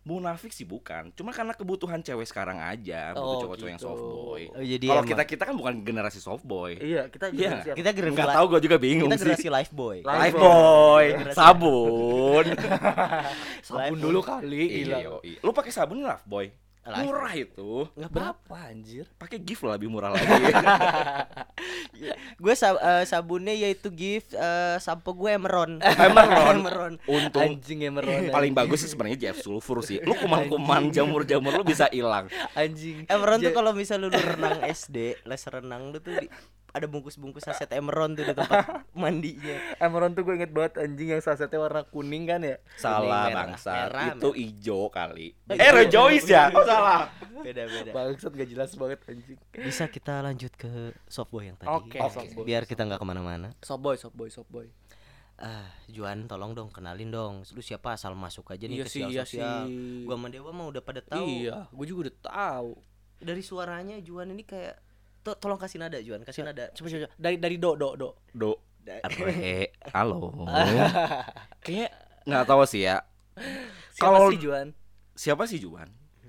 Munafik 0.00 0.48
sih 0.48 0.64
bukan. 0.64 1.12
Cuma 1.12 1.30
karena 1.30 1.52
kebutuhan 1.52 2.00
cewek 2.00 2.24
sekarang 2.24 2.56
aja, 2.56 3.12
butuh 3.12 3.28
Oh, 3.28 3.40
cowok-cowok 3.44 3.68
yang 3.68 3.76
gitu. 3.76 3.88
softboy. 3.92 4.42
Oh, 4.48 4.64
jadi 4.64 4.86
Kalau 4.88 5.04
kita 5.04 5.22
kita 5.26 5.42
kan 5.44 5.54
bukan 5.54 5.74
generasi 5.82 6.16
softboy. 6.18 6.80
Iya, 6.80 7.02
kita 7.06 7.28
Iya. 7.28 7.76
kita 7.76 7.90
generasi 7.92 8.16
Nggak 8.16 8.32
tahu 8.32 8.46
gue 8.48 8.60
juga 8.64 8.76
bingung 8.80 9.04
kita 9.04 9.16
sih. 9.16 9.24
generasi 9.28 9.48
life 9.52 9.68
boy. 9.70 9.96
Life 10.00 10.16
Life 10.24 10.32
boy. 10.32 10.48
boy, 10.48 11.04
Generasi- 11.12 11.36
sabun. 11.36 12.44
sabun 13.68 13.98
dulu 13.98 14.20
kali, 14.20 14.62
gila. 14.80 14.96
Iya. 15.20 15.38
Lu 15.40 15.50
pakai 15.52 15.70
sabun 15.70 16.00
Life 16.00 16.24
boy? 16.24 16.48
Life 16.88 17.04
Murah 17.04 17.34
itu. 17.36 17.70
Nggak 17.92 18.10
Berapa 18.10 18.56
anjir? 18.64 19.04
Pakai 19.20 19.38
gift 19.44 19.60
lah 19.62 19.76
lebih 19.76 19.92
murah 19.92 20.16
lagi. 20.16 20.24
gue 22.42 22.54
sab 22.54 22.80
eh, 22.80 23.04
sabunnya 23.04 23.52
yaitu 23.52 23.92
gift 23.92 24.32
eh, 24.32 24.76
sampo 24.80 25.12
gue 25.12 25.36
Emeron. 25.36 25.84
Emeron. 26.08 26.56
Emeron. 26.64 26.92
Untung 27.04 27.44
Anjing 27.44 27.84
ya 27.84 27.90
meron. 27.92 28.30
paling 28.36 28.52
bagus 28.56 28.86
sih 28.86 28.90
sebenarnya 28.90 29.28
JF 29.28 29.38
sulfur 29.44 29.84
sih. 29.84 30.00
Lu 30.00 30.16
kuman-kuman 30.16 30.88
jamur-jamur 30.88 31.60
lu 31.60 31.64
bisa 31.64 31.92
hilang. 31.92 32.32
anjing. 32.56 33.04
Emeron 33.06 33.44
tuh 33.44 33.52
kalau 33.52 33.76
misal 33.76 34.00
lu 34.00 34.08
renang 34.08 34.64
SD, 34.64 35.20
les 35.22 35.42
renang 35.44 35.92
lu 35.92 36.00
tuh 36.00 36.16
di- 36.16 36.30
ada 36.78 36.86
bungkus-bungkus 36.86 37.42
saset 37.42 37.68
Emeron 37.68 38.12
tuh 38.12 38.22
di 38.22 38.32
tempat 38.32 38.64
mandinya. 38.94 39.56
Emeron 39.76 40.12
tuh 40.12 40.22
gue 40.22 40.34
inget 40.34 40.48
banget 40.48 40.78
anjing 40.78 41.08
yang 41.10 41.20
sasetnya 41.20 41.58
warna 41.58 41.82
kuning 41.84 42.24
kan 42.24 42.40
ya. 42.40 42.56
Salah 42.74 43.26
merah, 43.26 43.36
bangsa. 43.44 43.72
merah, 43.72 44.06
Itu 44.12 44.32
ijo 44.32 44.88
kali. 44.88 45.34
Eh, 45.46 45.58
Eh 45.58 45.70
rejoice 45.72 46.26
ya? 46.26 46.50
Oh 46.56 46.62
salah. 46.62 47.10
Beda-beda. 47.38 47.90
Bangsat 47.90 48.30
gak 48.30 48.46
jelas 48.46 48.70
banget 48.72 48.98
anjing. 49.04 49.38
Bisa 49.52 49.84
kita 49.86 50.20
lanjut 50.20 50.50
ke 50.52 50.68
softboy 51.04 51.46
yang 51.46 51.56
tadi. 51.56 51.68
Oke, 51.68 51.98
Oke. 51.98 52.10
softboy. 52.10 52.42
Biar 52.42 52.62
kita 52.64 52.82
nggak 52.82 52.98
ke 52.98 53.06
mana-mana. 53.06 53.52
Softboy, 53.60 53.94
softboy, 53.94 54.28
softboy. 54.28 54.66
Ah, 55.36 55.70
Juan 55.86 56.26
tolong 56.26 56.50
dong 56.50 56.66
kenalin 56.68 57.08
dong. 57.08 57.34
Lu 57.48 57.60
siapa 57.60 57.94
asal 57.94 58.10
masuk 58.12 58.50
aja 58.50 58.66
nih 58.66 58.74
Iya 58.74 58.84
ke 58.84 58.90
sih, 58.90 59.00
sosial 59.00 59.10
iya 59.12 59.22
sosial. 59.22 59.62
sih. 59.64 60.02
Gua 60.02 60.14
sama 60.14 60.28
Dewa 60.28 60.50
mah 60.50 60.66
udah 60.66 60.82
pada 60.82 60.98
tahu. 60.98 61.26
Iya, 61.30 61.70
gue 61.70 61.86
juga 61.86 62.00
udah 62.06 62.16
tahu. 62.20 62.70
Dari 63.18 63.38
suaranya 63.40 63.96
Juan 63.98 64.30
ini 64.30 64.42
kayak 64.42 64.82
To- 65.20 65.36
tolong 65.36 65.56
kasih 65.56 65.78
nada 65.78 65.98
Juan, 65.98 66.22
kasih 66.22 66.42
nada. 66.42 66.70
Coba 66.72 66.86
coba 66.88 67.00
coba. 67.02 67.12
dari 67.16 67.36
dari 67.36 67.56
do 67.56 67.74
do 67.74 67.88
do. 67.94 68.08
Do. 68.30 68.52
Re. 68.88 69.68
Halo. 69.92 70.32
Kayak 71.64 71.90
nggak 72.24 72.44
tahu 72.44 72.62
sih 72.64 72.82
ya. 72.82 73.04
Siapa 73.92 74.16
Kalau- 74.16 74.30
sih 74.30 74.40
Juan? 74.40 74.66
Siapa 75.12 75.42
sih 75.44 75.58
Juan? 75.58 75.88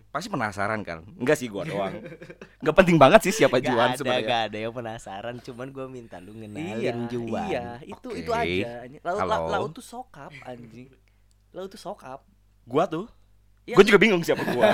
Pasti 0.09 0.25
penasaran 0.25 0.81
kan? 0.81 1.05
Enggak 1.15 1.37
sih 1.37 1.45
gua 1.45 1.61
doang. 1.63 2.01
Enggak 2.59 2.75
penting 2.75 2.97
banget 2.97 3.29
sih 3.29 3.33
siapa 3.35 3.61
Gak 3.61 3.69
Juan 3.69 3.89
sebenarnya. 3.93 4.25
gak 4.25 4.41
ada 4.49 4.57
yang 4.57 4.73
penasaran. 4.73 5.35
Cuman 5.39 5.69
gua 5.69 5.85
minta 5.85 6.17
lu 6.17 6.33
ngenalin 6.33 6.81
Iya, 6.81 6.91
Juan. 7.07 7.45
iya, 7.45 7.63
itu 7.79 8.09
itu 8.17 8.31
Oke. 8.33 8.65
aja. 8.65 8.89
Laut, 9.05 9.21
la- 9.23 9.45
laut 9.47 9.71
tuh 9.71 9.85
sokap 9.85 10.33
anjing. 10.41 10.89
Laut 11.53 11.69
tuh 11.69 11.77
sokap. 11.77 12.25
Gua 12.65 12.83
tuh. 12.83 13.05
Iya. 13.63 13.77
Gua 13.77 13.85
juga 13.85 14.01
bingung 14.01 14.25
siapa 14.25 14.41
gua. 14.49 14.73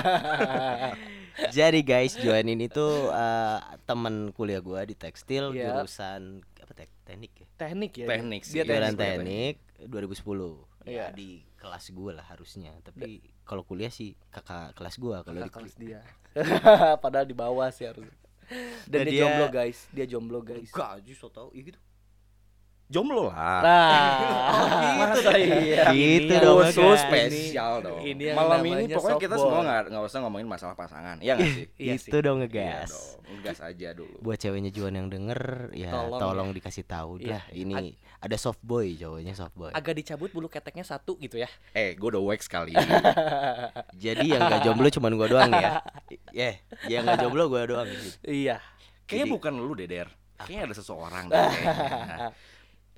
Jadi 1.52 1.80
guys, 1.82 2.16
Juan 2.16 2.44
ini 2.44 2.66
tuh 2.66 3.08
eh, 3.08 3.58
teman 3.84 4.30
kuliah 4.30 4.58
gua 4.58 4.82
di 4.82 4.92
tekstil 4.92 5.52
Iya. 5.52 5.76
jurusan 5.76 6.40
apa 6.56 6.72
tek 6.72 6.90
teknik 7.02 7.32
ya? 7.34 7.46
Teknik 7.56 7.92
ya. 7.94 8.06
Teknik 8.08 8.42
dia 8.42 8.50
sih. 8.52 8.58
teknik. 8.62 8.96
Teknik. 8.96 8.96
teknik 8.96 9.54
2010. 9.86 10.64
Ya 10.82 10.88
Iya. 10.88 11.06
di 11.12 11.28
kelas 11.56 11.84
gua 11.90 12.12
lah 12.14 12.26
harusnya. 12.26 12.72
Tapi 12.80 13.18
kalau 13.42 13.62
kuliah 13.62 13.90
sih 13.90 14.14
kakak 14.28 14.72
kelas 14.72 14.96
gua 14.96 15.20
kalau 15.20 15.38
di 15.38 15.46
Kakak 15.46 15.56
kelas 15.60 15.74
dia. 15.76 16.00
Padahal 17.02 17.24
di 17.24 17.34
bawah 17.34 17.68
sih 17.68 17.84
harus. 17.84 18.06
Dan 18.86 19.02
Dan 19.02 19.04
dia, 19.04 19.10
dia- 19.10 19.20
jomblo 19.20 19.46
guys, 19.50 19.78
dia 19.90 20.06
jomblo 20.06 20.38
guys. 20.40 20.70
Enggak, 20.70 20.92
justru 21.02 21.26
tau 21.28 21.50
ya 21.50 21.62
gitu. 21.64 21.78
Jomblo 22.86 23.26
lah. 23.26 23.66
Nah, 23.66 23.98
masa 25.02 25.34
iya. 25.34 25.90
Gitu 25.90 26.38
dong, 26.38 26.62
Khusus 26.62 27.02
spesial 27.02 27.82
dong. 27.82 27.98
ini 27.98 28.30
Malam 28.30 28.62
ini 28.62 28.86
pokoknya 28.88 29.18
kita 29.18 29.34
semua 29.34 29.60
nggak 29.60 29.82
nggak 29.90 30.04
usah 30.06 30.18
ngomongin 30.22 30.46
masalah 30.46 30.78
pasangan, 30.78 31.18
ya 31.18 31.34
nggak 31.34 31.50
sih? 31.50 31.66
Iya 31.82 31.92
itu 31.98 32.16
dong 32.16 32.38
Iya 32.38 32.46
ngegas. 32.46 32.90
dong, 32.94 33.18
ngegas 33.28 33.58
aja 33.60 33.88
dulu. 33.90 34.14
Buat 34.22 34.38
ceweknya 34.38 34.70
Juan 34.70 34.94
yang 34.94 35.10
denger 35.10 35.40
ya 35.74 35.90
Tolong 35.90 36.20
tolong, 36.22 36.48
ya. 36.48 36.54
dikasih 36.54 36.84
tahu 36.84 37.10
Iya. 37.18 37.26
dah. 37.28 37.42
Ini 37.50 37.74
ada 38.16 38.36
soft 38.38 38.62
boy 38.62 38.94
cowoknya 38.94 39.34
soft 39.34 39.54
boy. 39.54 39.74
Agak 39.74 39.98
dicabut 39.98 40.30
bulu 40.30 40.46
keteknya 40.46 40.86
satu 40.86 41.18
gitu 41.18 41.36
ya. 41.36 41.50
Eh, 41.74 41.92
gue 41.92 42.06
udah 42.06 42.22
wax 42.22 42.46
kali. 42.46 42.70
Jadi 44.04 44.30
yang 44.30 44.46
gak 44.46 44.62
jomblo 44.62 44.86
cuman 44.88 45.12
gua 45.14 45.26
doang 45.26 45.50
nih 45.50 45.58
ya. 45.58 45.70
Ya, 46.30 46.50
yang 46.86 47.02
gak 47.02 47.18
jomblo 47.18 47.50
gua 47.50 47.66
doang 47.66 47.86
gitu. 47.86 48.08
Iya. 48.22 48.62
Kayaknya 49.04 49.26
Jadi- 49.26 49.34
bukan 49.34 49.52
lu 49.56 49.74
deh, 49.74 49.90
Der. 49.90 50.06
Kayaknya 50.36 50.62
ada 50.68 50.74
seseorang 50.76 51.24
deh. 51.26 51.50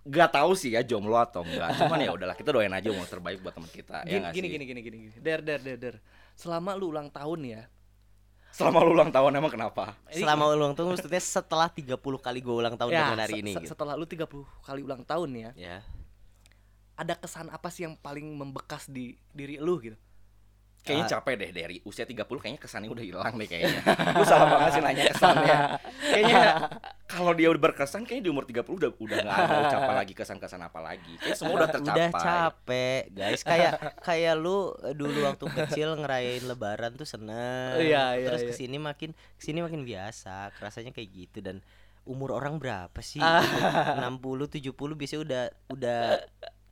Gak 0.08 0.30
tahu 0.32 0.52
sih 0.52 0.72
ya 0.72 0.80
jomblo 0.80 1.14
atau 1.14 1.42
enggak. 1.42 1.68
Cuman 1.78 2.00
ya 2.00 2.10
udahlah 2.10 2.32
kita 2.32 2.48
doain 2.48 2.72
aja 2.72 2.88
umur 2.88 3.04
terbaik 3.04 3.38
buat 3.38 3.52
teman 3.52 3.68
kita. 3.68 4.02
ya 4.02 4.08
Gini, 4.08 4.18
nggak 4.18 4.32
gini, 4.32 4.40
sih? 4.40 4.52
gini, 4.52 4.64
gini, 4.64 4.80
gini, 4.80 4.96
gini. 5.04 5.14
Der, 5.18 5.38
der, 5.38 5.60
der, 5.60 5.76
der. 5.76 5.94
Selama 6.32 6.72
lu 6.72 6.88
ulang 6.88 7.08
tahun 7.08 7.40
ya. 7.44 7.62
Selama 8.48 8.80
lu 8.80 8.96
ulang 8.96 9.10
tahun 9.10 9.30
emang 9.34 9.52
kenapa? 9.52 9.92
Ini- 10.08 10.24
Selama 10.24 10.48
ulang 10.48 10.72
tahun 10.72 10.96
maksudnya 10.96 11.20
setelah 11.20 11.68
30 11.68 11.92
kali 12.18 12.40
gue 12.40 12.54
ulang 12.54 12.74
tahun 12.74 12.90
dengan 12.90 13.20
hari 13.20 13.34
se- 13.34 13.40
ini 13.40 13.52
se- 13.52 13.60
gitu. 13.60 13.70
setelah 13.70 13.92
lu 13.92 14.02
30 14.02 14.24
kali 14.58 14.80
ulang 14.80 15.04
tahun 15.04 15.30
ya, 15.30 15.50
Ya. 15.54 15.78
ada 16.96 17.14
kesan 17.14 17.46
apa 17.46 17.68
sih 17.68 17.84
yang 17.84 17.94
paling 17.94 18.24
membekas 18.26 18.88
di 18.88 19.14
diri 19.30 19.60
lu 19.60 19.78
gitu? 19.78 19.94
Kayaknya 20.88 21.04
Ah. 21.04 21.12
capek 21.14 21.34
deh 21.36 21.50
dari 21.52 21.76
usia 21.84 22.02
30 22.02 22.24
kayaknya 22.40 22.56
kesannya 22.58 22.88
udah 22.88 23.04
hilang 23.04 23.34
deh 23.36 23.44
kayaknya. 23.44 23.80
Lu 24.16 24.24
salah 24.24 24.46
banget 24.48 24.70
sih 24.72 24.82
nanya 24.82 25.04
kesannya. 25.12 25.58
Kayaknya 26.00 26.40
kalau 27.12 27.32
dia 27.32 27.48
udah 27.52 27.62
berkesan 27.62 28.08
kayaknya 28.08 28.24
di 28.24 28.30
umur 28.32 28.44
30 28.44 28.64
udah 28.64 28.90
udah 28.96 29.16
enggak 29.20 29.36
ada 29.36 29.56
ucapan 29.68 29.94
lagi 30.00 30.12
kesan-kesan 30.16 30.60
apa 30.60 30.80
lagi. 30.80 31.14
Kayak 31.20 31.36
semua 31.36 31.54
udah 31.60 31.70
tercapai. 31.76 32.08
Udah 32.08 32.22
capek, 32.24 33.02
guys. 33.12 33.40
Kayak 33.44 33.72
kayak 34.00 34.34
lu 34.34 34.56
eh, 34.80 34.94
dulu 34.96 35.18
waktu 35.28 35.44
kecil 35.46 35.88
ngerayain 36.00 36.44
lebaran 36.48 36.96
tuh 36.96 37.04
seneng. 37.04 37.76
Iya, 37.76 38.16
iya, 38.16 38.26
Terus 38.32 38.40
iya. 38.42 38.48
ke 38.48 38.54
sini 38.56 38.76
makin 38.80 39.10
ke 39.12 39.42
sini 39.44 39.60
makin 39.60 39.84
biasa, 39.84 40.56
kerasanya 40.56 40.96
kayak 40.96 41.08
gitu 41.12 41.44
dan 41.44 41.60
umur 42.08 42.32
orang 42.32 42.56
berapa 42.56 42.96
sih? 43.04 43.20
Ah. 43.20 43.44
60 44.00 44.48
70 44.48 44.72
biasanya 44.72 45.20
udah 45.20 45.42
udah 45.68 46.00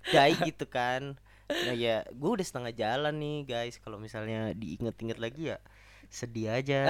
die 0.06 0.32
gitu 0.48 0.64
kan. 0.64 1.20
Nah 1.46 1.74
ya, 1.74 2.02
gue 2.10 2.30
udah 2.30 2.46
setengah 2.46 2.72
jalan 2.74 3.14
nih 3.18 3.38
guys. 3.46 3.78
Kalau 3.78 3.98
misalnya 3.98 4.50
diinget-inget 4.54 5.18
lagi 5.18 5.54
ya 5.54 5.58
sedih 6.10 6.54
aja. 6.54 6.80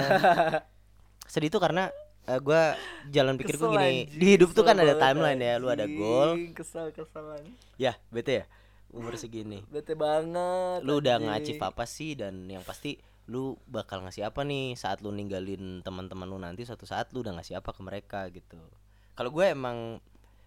sedih 1.33 1.51
tuh 1.51 1.61
karena 1.61 1.91
eh, 2.29 2.39
gua 2.39 2.77
jalan 3.11 3.35
pikir 3.35 3.59
gue 3.59 3.69
gini. 3.73 4.07
di 4.13 4.25
hidup 4.37 4.55
tuh 4.55 4.63
kan 4.63 4.77
ada 4.79 4.95
timeline 4.95 5.39
ya 5.41 5.59
lu 5.59 5.67
ada 5.67 5.85
goal. 5.85 6.37
Kesel, 6.53 6.93
keselan. 6.93 7.43
ya 7.75 7.97
bete 8.09 8.43
ya 8.43 8.45
umur 8.93 9.19
segini. 9.19 9.63
Bete 9.67 9.93
banget. 9.93 10.81
lu 10.83 11.03
udah 11.03 11.19
ngacif 11.19 11.59
apa 11.59 11.83
sih? 11.83 12.15
Dan 12.15 12.47
yang 12.47 12.63
pasti 12.63 12.97
lu 13.27 13.59
bakal 13.67 14.07
ngasih 14.07 14.23
apa 14.23 14.47
nih 14.47 14.79
saat 14.79 15.03
lu 15.03 15.11
ninggalin 15.11 15.83
teman-teman 15.83 16.27
lu 16.27 16.39
nanti? 16.39 16.63
Suatu 16.63 16.87
saat 16.87 17.11
lu 17.11 17.21
udah 17.21 17.35
ngasih 17.37 17.59
apa 17.59 17.75
ke 17.75 17.81
mereka 17.83 18.19
gitu. 18.31 18.57
Kalau 19.17 19.33
gue 19.33 19.45
emang 19.49 19.99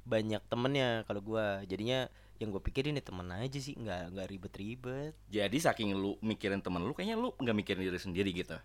banyak 0.09 0.41
temennya 0.49 1.05
kalau 1.05 1.21
gua. 1.21 1.61
Jadinya 1.69 2.09
yang 2.41 2.49
gue 2.49 2.63
pikirin 2.65 2.97
nih 2.97 3.05
temen 3.05 3.29
aja 3.29 3.59
sih 3.61 3.77
nggak 3.77 4.17
nggak 4.17 4.27
ribet-ribet 4.33 5.13
Jadi 5.29 5.57
saking 5.61 5.93
lu 5.93 6.17
mikirin 6.25 6.65
temen 6.65 6.81
lu 6.81 6.97
kayaknya 6.97 7.21
lu 7.21 7.37
nggak 7.37 7.57
mikirin 7.57 7.85
diri 7.85 8.01
sendiri 8.01 8.33
gitu. 8.33 8.57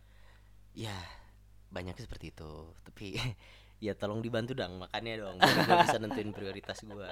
ya 0.75 0.95
banyak 1.71 1.95
seperti 1.99 2.31
itu 2.31 2.71
tapi 2.87 3.19
ya 3.85 3.91
tolong 3.95 4.23
dibantu 4.23 4.55
dong 4.55 4.79
makannya 4.79 5.19
dong 5.19 5.35
gue 5.39 5.75
bisa 5.83 5.99
nentuin 5.99 6.31
prioritas 6.31 6.79
gua 6.87 7.11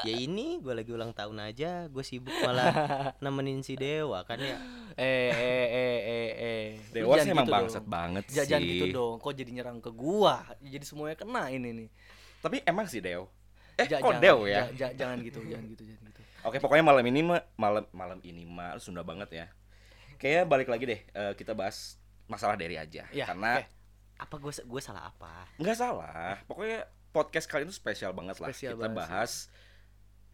ya 0.00 0.14
ini 0.16 0.64
gue 0.64 0.72
lagi 0.72 0.88
ulang 0.88 1.12
tahun 1.12 1.44
aja 1.44 1.92
gue 1.92 2.00
sibuk 2.00 2.32
malah 2.40 2.72
nemenin 3.24 3.60
si 3.60 3.76
dewa 3.76 4.24
kan 4.24 4.40
ya 4.40 4.56
Eh, 4.98 5.30
eh, 5.30 5.66
eh, 5.70 5.98
eh, 6.02 6.30
eh. 6.34 6.66
Dewa 6.90 7.14
sih 7.22 7.30
emang 7.30 7.46
gitu 7.46 7.54
bangsat 7.54 7.86
dong. 7.86 7.94
banget 7.94 8.24
sih. 8.26 8.42
Jangan 8.42 8.66
gitu 8.66 8.86
dong. 8.90 9.14
Kok 9.22 9.30
jadi 9.30 9.50
nyerang 9.54 9.78
ke 9.78 9.94
gua? 9.94 10.42
Jadi 10.58 10.82
semuanya 10.82 11.14
kena 11.14 11.54
ini 11.54 11.70
nih. 11.70 11.88
Tapi 12.42 12.66
emang 12.66 12.90
sih 12.90 12.98
Deo. 12.98 13.30
Eh 13.78 13.86
Ja- 13.86 13.98
jangan- 13.98 14.18
Deo 14.18 14.42
ya? 14.44 14.66
ja- 14.66 14.90
ja- 14.90 14.94
jangan 14.96 15.22
gitu, 15.22 15.38
jangan 15.42 15.66
gitu, 15.68 15.82
jangan 15.84 16.02
gitu. 16.04 16.20
Oke 16.40 16.58
pokoknya 16.58 16.84
malam 16.84 17.04
ini 17.04 17.20
mah 17.20 17.42
malam 17.54 17.84
malam 17.90 18.18
ini 18.20 18.42
mah 18.42 18.78
Sunda 18.78 19.02
banget 19.02 19.30
ya. 19.32 19.46
Kayaknya 20.16 20.44
balik 20.44 20.68
lagi 20.68 20.84
deh 20.84 21.00
eh, 21.04 21.32
kita 21.34 21.52
bahas 21.52 21.94
masalah 22.26 22.54
Derry 22.54 22.74
aja. 22.74 23.06
Iya, 23.08 23.26
Karena 23.26 23.58
oke. 23.58 23.66
apa 24.18 24.34
gue 24.36 24.52
gue 24.52 24.82
salah 24.82 25.06
apa 25.06 25.46
nggak 25.56 25.76
salah. 25.76 26.42
Pokoknya 26.44 26.82
podcast 27.08 27.46
kali 27.46 27.62
ini 27.62 27.72
spesial 27.72 28.10
banget 28.10 28.36
lah. 28.36 28.50
Spesial 28.50 28.74
kita 28.74 28.82
banget 28.82 28.90
sih. 28.90 28.98
bahas 28.98 29.32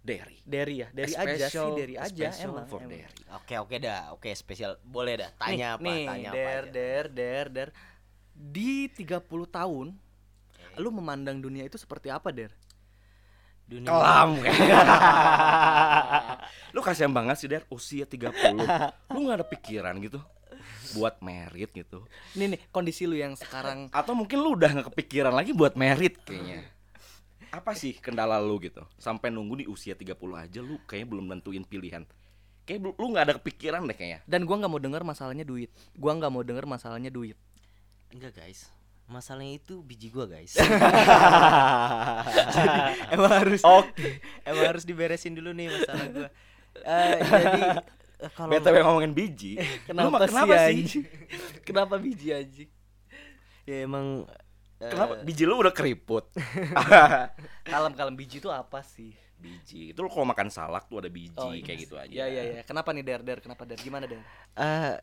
Derry. 0.00 0.38
Dari 0.42 0.74
ya, 0.78 0.88
dari 0.90 1.12
A 1.12 1.20
aja 1.22 1.48
sih, 1.48 1.48
special- 1.48 1.72
dari 1.74 1.94
aja 1.96 2.12
special 2.28 2.52
emang. 2.54 2.66
for 2.66 2.80
emang. 2.80 2.92
Derry. 2.92 3.22
oke 3.30 3.54
oke 3.58 3.76
dah 3.78 4.00
oke 4.12 4.28
spesial 4.34 4.76
boleh 4.82 5.14
dah 5.16 5.30
tanya 5.34 5.56
nih, 5.56 5.68
apa 5.70 5.80
nih, 5.82 6.04
tanya 6.06 6.28
apa 6.28 6.36
der, 6.36 6.62
der, 6.66 7.04
der, 7.10 7.44
der. 7.50 7.68
Di 8.30 8.90
30 8.90 9.24
tahun, 9.46 9.94
lu 10.74 10.90
memandang 10.90 11.38
dunia 11.38 11.62
itu 11.62 11.78
seperti 11.78 12.10
apa, 12.10 12.28
Der? 12.28 12.50
Dunia 13.64 13.88
Kelam 13.88 14.30
Lu 16.74 16.80
kasihan 16.82 17.10
banget 17.10 17.36
sih 17.38 17.48
Der 17.48 17.62
usia 17.70 18.04
30. 18.04 18.34
Lu 19.14 19.18
nggak 19.24 19.36
ada 19.42 19.46
pikiran 19.46 19.94
gitu 20.02 20.20
buat 20.94 21.18
merit 21.18 21.74
gitu. 21.74 22.06
Nih 22.38 22.54
nih, 22.54 22.60
kondisi 22.70 23.04
lu 23.04 23.18
yang 23.18 23.34
sekarang 23.34 23.90
Atau 23.90 24.14
mungkin 24.14 24.38
lu 24.38 24.54
udah 24.54 24.70
nggak 24.70 24.88
kepikiran 24.94 25.34
lagi 25.34 25.50
buat 25.50 25.74
merit 25.74 26.22
kayaknya. 26.22 26.70
Apa 27.50 27.74
sih 27.74 27.98
kendala 27.98 28.38
lu 28.38 28.58
gitu? 28.58 28.82
Sampai 28.94 29.30
nunggu 29.30 29.62
di 29.62 29.66
usia 29.66 29.94
30 29.94 30.14
aja 30.34 30.58
lu 30.62 30.78
kayaknya 30.86 31.08
belum 31.10 31.24
nentuin 31.30 31.62
pilihan. 31.62 32.02
Kayak 32.64 32.80
lu- 32.80 32.96
lu 32.96 33.06
nggak 33.10 33.24
ada 33.26 33.34
kepikiran 33.38 33.84
deh 33.84 33.92
kayaknya. 33.92 34.22
dan 34.24 34.46
gua 34.46 34.56
nggak 34.62 34.70
mau 34.70 34.80
denger 34.80 35.02
masalahnya 35.02 35.44
duit. 35.44 35.70
Gua 35.94 36.14
nggak 36.14 36.30
mau 36.30 36.42
denger 36.42 36.64
masalahnya 36.64 37.10
duit. 37.10 37.36
enggak 38.14 38.30
guys 38.38 38.70
masalahnya 39.04 39.60
itu 39.60 39.80
biji 39.80 40.08
gua 40.08 40.24
guys 40.24 40.56
emang 43.14 43.32
harus 43.32 43.60
Oke. 43.62 44.20
emang 44.48 44.64
harus 44.74 44.84
diberesin 44.84 45.34
dulu 45.34 45.52
nih 45.52 45.68
masalah 45.70 46.08
gua 46.10 46.28
Eh, 46.74 47.16
jadi 47.22 47.62
eh, 48.18 48.30
kalau 48.34 48.50
BTW 48.50 48.82
ngomongin 48.82 49.14
biji. 49.14 49.54
mah 49.94 50.26
kenapa 50.26 50.54
sih? 50.66 50.82
anjing? 50.82 51.04
kenapa 51.62 51.94
biji 52.02 52.34
anjing? 52.34 52.66
ya 53.62 53.86
emang 53.86 54.26
eh, 54.82 54.90
Kenapa 54.90 55.22
biji 55.22 55.46
lu 55.46 55.62
udah 55.62 55.70
keriput? 55.70 56.26
Kalem-kalem 57.62 58.18
biji 58.18 58.42
itu 58.42 58.50
apa 58.50 58.82
sih? 58.82 59.14
biji. 59.38 59.94
Itu 59.94 60.02
lu 60.02 60.10
kalau 60.10 60.26
makan 60.26 60.50
salak 60.50 60.90
tuh 60.90 60.98
ada 60.98 61.06
biji 61.06 61.38
Oh, 61.38 61.54
iya. 61.54 61.62
kayak 61.62 61.78
gitu 61.86 61.94
aja. 61.94 62.10
Ya 62.10 62.26
ya 62.26 62.42
ya. 62.42 62.60
Kenapa 62.66 62.90
nih 62.90 63.06
Der 63.06 63.22
Der? 63.22 63.38
Kenapa 63.38 63.62
Der? 63.62 63.78
Gimana 63.78 64.10
Der? 64.10 64.18
eh, 64.58 64.98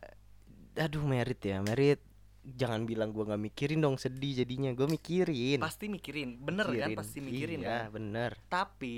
aduh 0.75 1.07
merit 1.07 1.39
ya 1.39 1.63
merit 1.63 2.03
jangan 2.41 2.89
bilang 2.89 3.13
gua 3.13 3.33
nggak 3.33 3.43
mikirin 3.53 3.79
dong 3.85 3.97
sedih 4.01 4.41
jadinya 4.43 4.73
gua 4.73 4.89
mikirin 4.89 5.61
Pasti 5.61 5.85
mikirin. 5.89 6.41
Bener 6.41 6.65
kan? 6.65 6.89
Mikirin. 6.89 6.97
Pasti 6.97 7.17
mikirin 7.21 7.59
iya 7.61 7.89
kan? 7.89 7.93
bener 7.93 8.31
Tapi 8.49 8.97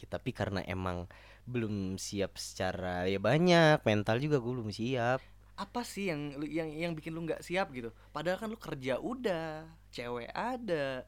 Ya, 0.00 0.08
tapi 0.08 0.32
karena 0.32 0.64
emang 0.64 1.04
belum 1.44 2.00
siap 2.00 2.40
secara 2.40 3.04
ya 3.04 3.20
banyak 3.20 3.84
mental 3.84 4.16
juga 4.16 4.40
gue 4.40 4.52
belum 4.56 4.72
siap 4.72 5.20
apa 5.60 5.84
sih 5.84 6.08
yang 6.08 6.40
yang 6.48 6.72
yang 6.72 6.92
bikin 6.96 7.12
lu 7.12 7.28
nggak 7.28 7.44
siap 7.44 7.68
gitu? 7.76 7.92
Padahal 8.16 8.40
kan 8.40 8.48
lu 8.48 8.56
kerja 8.56 8.96
udah, 8.96 9.68
cewek 9.92 10.32
ada. 10.32 11.04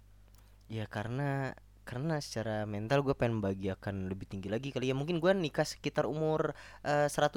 ya 0.68 0.84
karena 0.88 1.56
karena 1.92 2.16
secara 2.24 2.64
mental 2.64 3.04
gue 3.04 3.12
pengen 3.12 3.36
membahagiakan 3.36 4.08
lebih 4.08 4.24
tinggi 4.24 4.48
lagi 4.48 4.72
kali 4.72 4.88
ya 4.88 4.96
mungkin 4.96 5.20
gue 5.20 5.28
nikah 5.36 5.68
sekitar 5.68 6.08
umur 6.08 6.56
eh, 6.88 7.04
140 7.04 7.36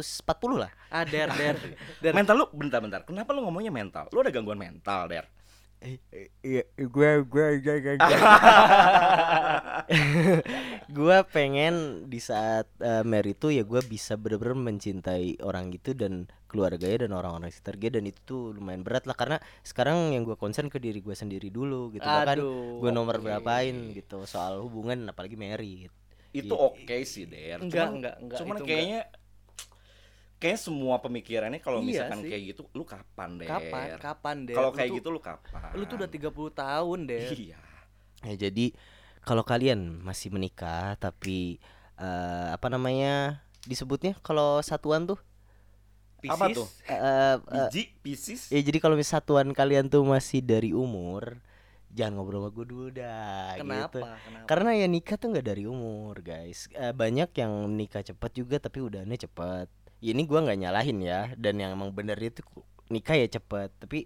lah 0.56 0.72
Ah 0.88 1.04
Der 1.04 1.28
Der. 1.36 1.60
Der. 2.04 2.16
Mental 2.16 2.40
lu 2.40 2.48
bentar-bentar. 2.56 3.04
Kenapa 3.04 3.36
lu 3.36 3.44
ngomongnya 3.44 3.76
mental? 3.76 4.08
Lu 4.16 4.24
ada 4.24 4.32
gangguan 4.32 4.56
mental, 4.56 5.12
Der? 5.12 5.28
iya 6.42 6.64
gue 6.82 7.10
gue 7.30 7.48
gue 10.98 11.18
pengen 11.30 12.08
di 12.10 12.18
saat 12.18 12.66
uh, 12.82 13.06
married 13.06 13.38
tuh 13.38 13.54
ya 13.54 13.62
gue 13.62 13.86
bisa 13.86 14.18
bener-bener 14.18 14.58
mencintai 14.74 15.46
orang 15.46 15.70
gitu 15.76 15.94
dan 15.94 16.26
keluarganya 16.56 17.04
dan 17.04 17.12
orang-orang 17.12 17.52
sekitar 17.52 17.76
gue 17.76 17.92
dan 17.92 18.04
itu 18.04 18.20
tuh 18.24 18.42
lumayan 18.52 18.80
berat 18.80 19.04
lah 19.04 19.12
karena 19.12 19.36
sekarang 19.62 20.16
yang 20.16 20.24
gue 20.24 20.34
concern 20.34 20.66
ke 20.66 20.80
diri 20.80 20.98
gue 20.98 21.12
sendiri 21.12 21.52
dulu 21.52 21.92
gitu 21.92 22.08
bahkan 22.08 22.40
Aduh, 22.40 22.80
gue 22.80 22.92
nomor 22.92 23.20
oke. 23.20 23.28
berapain 23.28 23.76
gitu 23.92 24.24
soal 24.24 24.64
hubungan 24.64 25.04
apalagi 25.06 25.36
married 25.36 25.92
itu 26.32 26.52
oke 26.52 26.96
sih 27.04 27.28
Der 27.28 27.60
Enggak, 27.60 27.68
cuman, 27.84 27.92
enggak, 27.94 28.16
enggak, 28.18 28.38
cuman 28.40 28.56
itu 28.56 28.64
kayaknya 28.66 29.02
kayak 30.36 30.60
semua 30.60 30.96
pemikirannya 31.00 31.60
kalau 31.60 31.80
Iya 31.80 31.88
misalkan 32.06 32.20
sih. 32.22 32.30
kayak 32.30 32.44
gitu 32.50 32.62
lu 32.72 32.84
kapan 32.84 33.30
Der 33.36 33.48
Kapan? 33.48 33.88
Kapan 33.98 34.36
Der? 34.46 34.56
kalau 34.56 34.72
kayak 34.72 34.90
tuh- 34.90 34.98
gitu 35.00 35.10
lu 35.10 35.20
kapan 35.20 35.72
Lu 35.74 35.84
tuh 35.84 35.96
udah 35.98 36.10
30 36.10 36.32
tahun 36.54 37.00
Der. 37.06 37.30
iya 37.32 37.60
ya 38.24 38.36
jadi 38.42 38.66
kalau 39.22 39.44
kalian 39.44 40.02
masih 40.02 40.30
menikah 40.30 40.98
tapi 40.98 41.58
eh, 41.96 42.48
apa 42.52 42.68
namanya 42.68 43.40
disebutnya 43.64 44.14
kalau 44.20 44.62
satuan 44.62 45.06
tuh 45.06 45.18
Apa 46.28 46.46
Piscis, 46.50 46.58
tuh? 46.58 46.68
eh, 46.88 46.98
eh, 46.98 47.36
biji 47.46 47.82
Pisces 48.02 48.42
Ya 48.50 48.60
jadi 48.60 48.78
kalau 48.78 48.96
misalnya 48.96 49.22
satuan 49.22 49.50
kalian 49.52 49.88
tuh 49.88 50.04
masih 50.04 50.42
dari 50.42 50.72
umur 50.72 51.38
Jangan 51.96 52.20
ngobrol 52.20 52.44
sama 52.44 52.50
gue 52.52 52.66
dulu 52.68 52.88
dah 52.92 53.56
Kenapa? 53.56 53.88
gitu. 53.88 54.00
Kenapa? 54.04 54.46
Karena 54.46 54.70
ya 54.76 54.86
nikah 54.86 55.16
tuh 55.16 55.28
nggak 55.32 55.48
dari 55.48 55.64
umur 55.64 56.20
guys 56.20 56.68
Eh, 56.74 56.92
Banyak 56.92 57.30
yang 57.36 57.54
nikah 57.72 58.04
cepat 58.04 58.32
juga 58.36 58.60
tapi 58.60 58.84
udahnya 58.84 59.16
cepat 59.16 59.72
ya, 60.04 60.12
Ini 60.12 60.22
gua 60.28 60.44
nggak 60.44 60.60
nyalahin 60.60 61.00
ya 61.00 61.32
Dan 61.40 61.56
yang 61.58 61.72
emang 61.74 61.96
bener 61.96 62.20
itu 62.20 62.44
nikah 62.92 63.16
ya 63.16 63.28
cepat 63.32 63.72
Tapi 63.80 64.06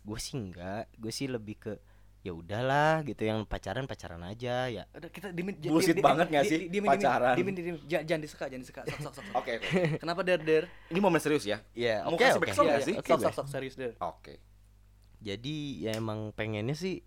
gue 0.00 0.18
sih 0.18 0.34
enggak 0.34 0.90
Gue 0.98 1.12
sih 1.14 1.30
lebih 1.30 1.54
ke 1.56 1.72
ya 2.20 2.32
udahlah 2.32 3.00
gitu 3.02 3.22
yang 3.22 3.42
pacaran 3.42 3.84
pacaran 3.84 4.20
aja 4.22 4.68
ya 4.68 4.84
Udah 4.92 5.08
kita 5.08 5.32
dimin 5.32 5.56
Bullshit 5.56 5.96
di- 5.96 6.04
banget 6.04 6.28
nggak 6.28 6.44
di- 6.44 6.48
sih 6.48 6.58
di- 6.58 6.68
dimin, 6.70 6.84
dimin, 6.86 7.00
pacaran? 7.00 7.34
Dimin, 7.34 7.54
dimin, 7.54 7.74
Ja- 7.84 8.04
jangan 8.04 8.20
diseka, 8.20 8.44
jangan 8.44 8.60
diseka. 8.60 8.80
Sok, 8.84 9.00
sok, 9.00 9.12
sok. 9.16 9.24
oke 9.40 9.50
oke 9.56 9.68
Kenapa 9.96 10.20
Der 10.20 10.36
Der? 10.38 10.64
ini 10.86 10.98
momen 10.98 11.16
serius 11.16 11.42
ya 11.42 11.64
ya 11.72 12.04
Mau 12.04 12.14
oke 12.14 12.20
oke 12.22 12.44
backsound 12.44 12.60
Iya, 12.62 12.70
nggak 12.70 12.82
iya. 12.82 12.88
sih? 12.88 12.94
Sok, 13.00 13.20
sok, 13.22 13.34
sok, 13.34 13.46
serius 13.48 13.74
Der. 13.74 13.92
oke 13.98 14.36
jadi 15.18 15.56
ya 15.78 15.92
emang 15.94 16.30
pengennya 16.30 16.72
sih 16.72 17.04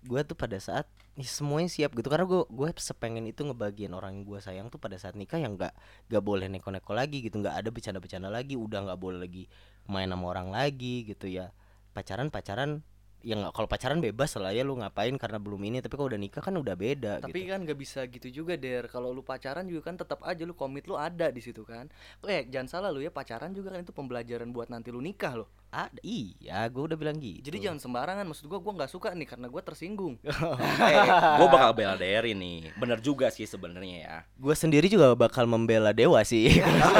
gue 0.00 0.20
tuh 0.22 0.32
pada 0.32 0.56
saat 0.56 0.88
ya 1.12 1.26
semuanya 1.26 1.66
siap 1.66 1.90
gitu 1.90 2.06
karena 2.06 2.24
gue 2.24 2.46
gue 2.46 2.68
sepengen 2.76 3.26
itu 3.26 3.42
ngebagian 3.42 3.90
orang 3.90 4.14
yang 4.14 4.24
gue 4.24 4.38
sayang 4.38 4.68
tuh 4.68 4.78
pada 4.78 4.94
saat 4.94 5.12
nikah 5.12 5.36
yang 5.36 5.56
nggak 5.56 5.74
nggak 6.06 6.22
boleh 6.22 6.46
neko-neko 6.46 6.92
lagi 6.92 7.20
gitu 7.20 7.36
nggak 7.36 7.52
ada 7.52 7.68
bercanda-bercanda 7.68 8.28
lagi 8.28 8.54
udah 8.54 8.86
nggak 8.86 8.96
boleh 8.96 9.18
lagi 9.18 9.44
main 9.84 10.06
sama 10.06 10.24
orang 10.26 10.48
lagi 10.48 11.02
gitu 11.04 11.26
ya 11.26 11.50
pacaran 11.90 12.30
pacaran 12.30 12.80
ya 13.18 13.34
nggak 13.34 13.50
kalau 13.50 13.66
pacaran 13.66 13.98
bebas 13.98 14.38
lah 14.38 14.54
ya 14.54 14.62
lu 14.62 14.78
ngapain 14.78 15.10
karena 15.18 15.42
belum 15.42 15.58
ini 15.66 15.82
tapi 15.82 15.98
kalau 15.98 16.06
udah 16.06 16.20
nikah 16.20 16.38
kan 16.38 16.54
udah 16.54 16.78
beda 16.78 17.12
Tapi 17.18 17.44
gitu. 17.44 17.50
kan 17.50 17.58
gak 17.66 17.78
bisa 17.78 18.00
gitu 18.06 18.28
juga 18.30 18.54
der. 18.54 18.86
Kalau 18.86 19.10
lu 19.10 19.26
pacaran 19.26 19.66
juga 19.66 19.90
kan 19.90 19.98
tetap 19.98 20.22
aja 20.22 20.46
lu 20.46 20.54
komit 20.54 20.86
lu 20.86 20.94
ada 20.94 21.28
di 21.28 21.42
situ 21.42 21.66
kan. 21.66 21.90
Eh 22.22 22.46
jangan 22.46 22.68
salah 22.70 22.90
lu 22.94 23.02
ya 23.02 23.10
pacaran 23.10 23.50
juga 23.50 23.74
kan 23.74 23.82
itu 23.82 23.90
pembelajaran 23.90 24.48
buat 24.50 24.70
nanti 24.70 24.94
lu 24.94 25.02
nikah 25.02 25.34
loh. 25.34 25.50
ada 25.68 26.00
iya 26.00 26.64
gue 26.64 26.80
udah 26.80 26.96
bilang 26.96 27.20
gitu 27.20 27.44
Jadi 27.44 27.68
jangan 27.68 27.76
sembarangan. 27.76 28.24
Maksud 28.24 28.48
gua 28.48 28.56
gua 28.56 28.72
nggak 28.80 28.88
suka 28.88 29.12
nih 29.12 29.28
karena 29.28 29.52
gua 29.52 29.60
tersinggung. 29.60 30.16
eh, 30.24 31.08
gue 31.36 31.46
bakal 31.52 31.76
bela 31.76 31.92
Derry 32.00 32.32
nih. 32.32 32.72
Bener 32.80 33.02
juga 33.04 33.28
sih 33.28 33.44
sebenarnya 33.44 33.96
ya. 34.00 34.16
gue 34.38 34.54
sendiri 34.56 34.88
juga 34.88 35.12
bakal 35.12 35.44
membela 35.44 35.92
dewa 35.92 36.24
sih 36.24 36.48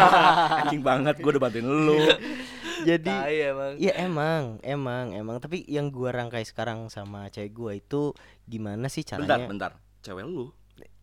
Anjing 0.61 0.83
banget 0.85 1.17
gue 1.17 1.31
udah 1.31 1.41
bantuin 1.41 1.65
lu. 1.65 1.97
jadi 2.89 3.13
Tai 3.13 3.37
emang. 3.53 3.73
Ya 3.77 3.93
emang, 4.01 4.43
emang, 4.65 5.05
emang. 5.13 5.37
Tapi 5.37 5.69
yang 5.69 5.93
gua 5.93 6.11
rangkai 6.11 6.43
sekarang 6.43 6.89
sama 6.89 7.29
cewek 7.29 7.53
gua 7.53 7.73
itu 7.75 8.17
gimana 8.45 8.89
sih 8.89 9.05
Bentar, 9.05 9.37
caranya? 9.37 9.47
bentar. 9.47 9.73
Cewek 10.01 10.25
lu. 10.25 10.49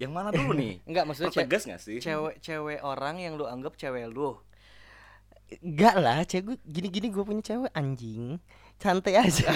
Yang 0.01 0.11
mana 0.11 0.29
dulu 0.31 0.51
nih? 0.55 0.81
Enggak 0.89 1.03
maksudnya 1.05 1.29
ce- 1.29 1.45
Pertegas 1.45 1.63
gak 1.65 1.81
sih? 1.81 1.97
cewek-cewek 2.01 2.79
orang 2.81 3.21
yang 3.21 3.37
lu 3.37 3.45
anggap 3.45 3.77
cewek 3.77 4.09
lu. 4.09 4.33
Enggak 5.61 5.95
lah, 6.01 6.25
cewek 6.25 6.43
gua 6.43 6.57
gini-gini 6.65 7.07
gua 7.13 7.23
punya 7.23 7.43
cewek 7.45 7.71
anjing. 7.71 8.41
Santai 8.75 9.15
aja. 9.15 9.47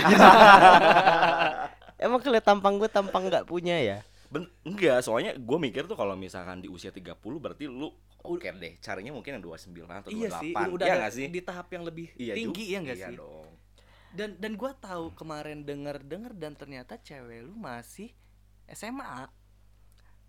emang 2.00 2.22
keliat 2.24 2.46
tampang 2.46 2.80
gua 2.80 2.88
tampang 2.88 3.28
nggak 3.28 3.44
punya 3.44 3.76
ya? 3.80 4.00
Ben 4.30 4.46
enggak, 4.62 5.02
soalnya 5.02 5.34
gue 5.34 5.58
mikir 5.58 5.84
tuh 5.84 5.94
kalau 5.94 6.14
misalkan 6.14 6.60
di 6.60 6.70
usia 6.70 6.90
30 6.90 7.18
berarti 7.18 7.66
lu 7.66 7.90
oke 8.20 8.46
deh. 8.46 8.78
Carinya 8.78 9.10
mungkin 9.12 9.38
yang 9.38 9.44
29 9.44 9.74
atau 9.86 10.10
28. 10.10 10.14
Iya 10.14 10.30
sih, 10.38 10.52
lu 10.54 10.72
udah 10.74 10.86
Iya 10.86 10.94
nggak 10.96 11.14
sih? 11.14 11.28
di 11.28 11.42
tahap 11.42 11.68
yang 11.70 11.84
lebih 11.84 12.08
Iya 12.14 12.34
tinggi 12.36 12.64
juga. 12.64 12.72
ya 12.72 12.78
enggak 12.80 12.98
iya 12.98 13.08
sih? 13.10 13.18
dong. 13.18 13.50
Dan 14.10 14.30
dan 14.38 14.52
gua 14.54 14.72
tahu 14.74 15.14
kemarin 15.14 15.62
denger-denger 15.62 16.34
dan 16.36 16.54
ternyata 16.54 16.98
cewek 16.98 17.42
lu 17.42 17.54
masih 17.54 18.14
SMA. 18.68 19.30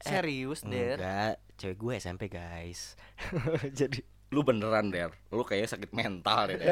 Serius, 0.00 0.64
Der? 0.64 0.96
Enggak, 0.96 1.34
cewek 1.56 1.76
gue 1.76 1.92
SMP 1.94 2.22
guys. 2.26 2.96
Jadi 3.78 4.00
Lu 4.30 4.40
beneran, 4.40 4.88
Der. 4.88 5.10
Lu 5.28 5.42
kayaknya 5.42 5.74
sakit 5.74 5.90
mental 5.90 6.48
deh. 6.48 6.56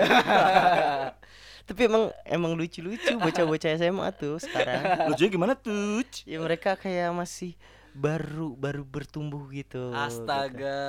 Tapi 1.69 1.81
emang 1.85 2.09
emang 2.25 2.57
lucu-lucu 2.57 3.13
bocah-bocah 3.21 3.77
SMA 3.77 4.09
tuh 4.17 4.41
sekarang. 4.41 4.83
Lucunya 5.13 5.31
gimana 5.31 5.53
tuh? 5.53 6.01
ya 6.25 6.41
mereka 6.41 6.81
kayak 6.81 7.13
masih 7.13 7.53
baru 7.93 8.57
baru 8.57 8.83
bertumbuh 8.89 9.45
gitu. 9.53 9.93
gitu. 9.93 9.93
Astaga. 9.93 10.81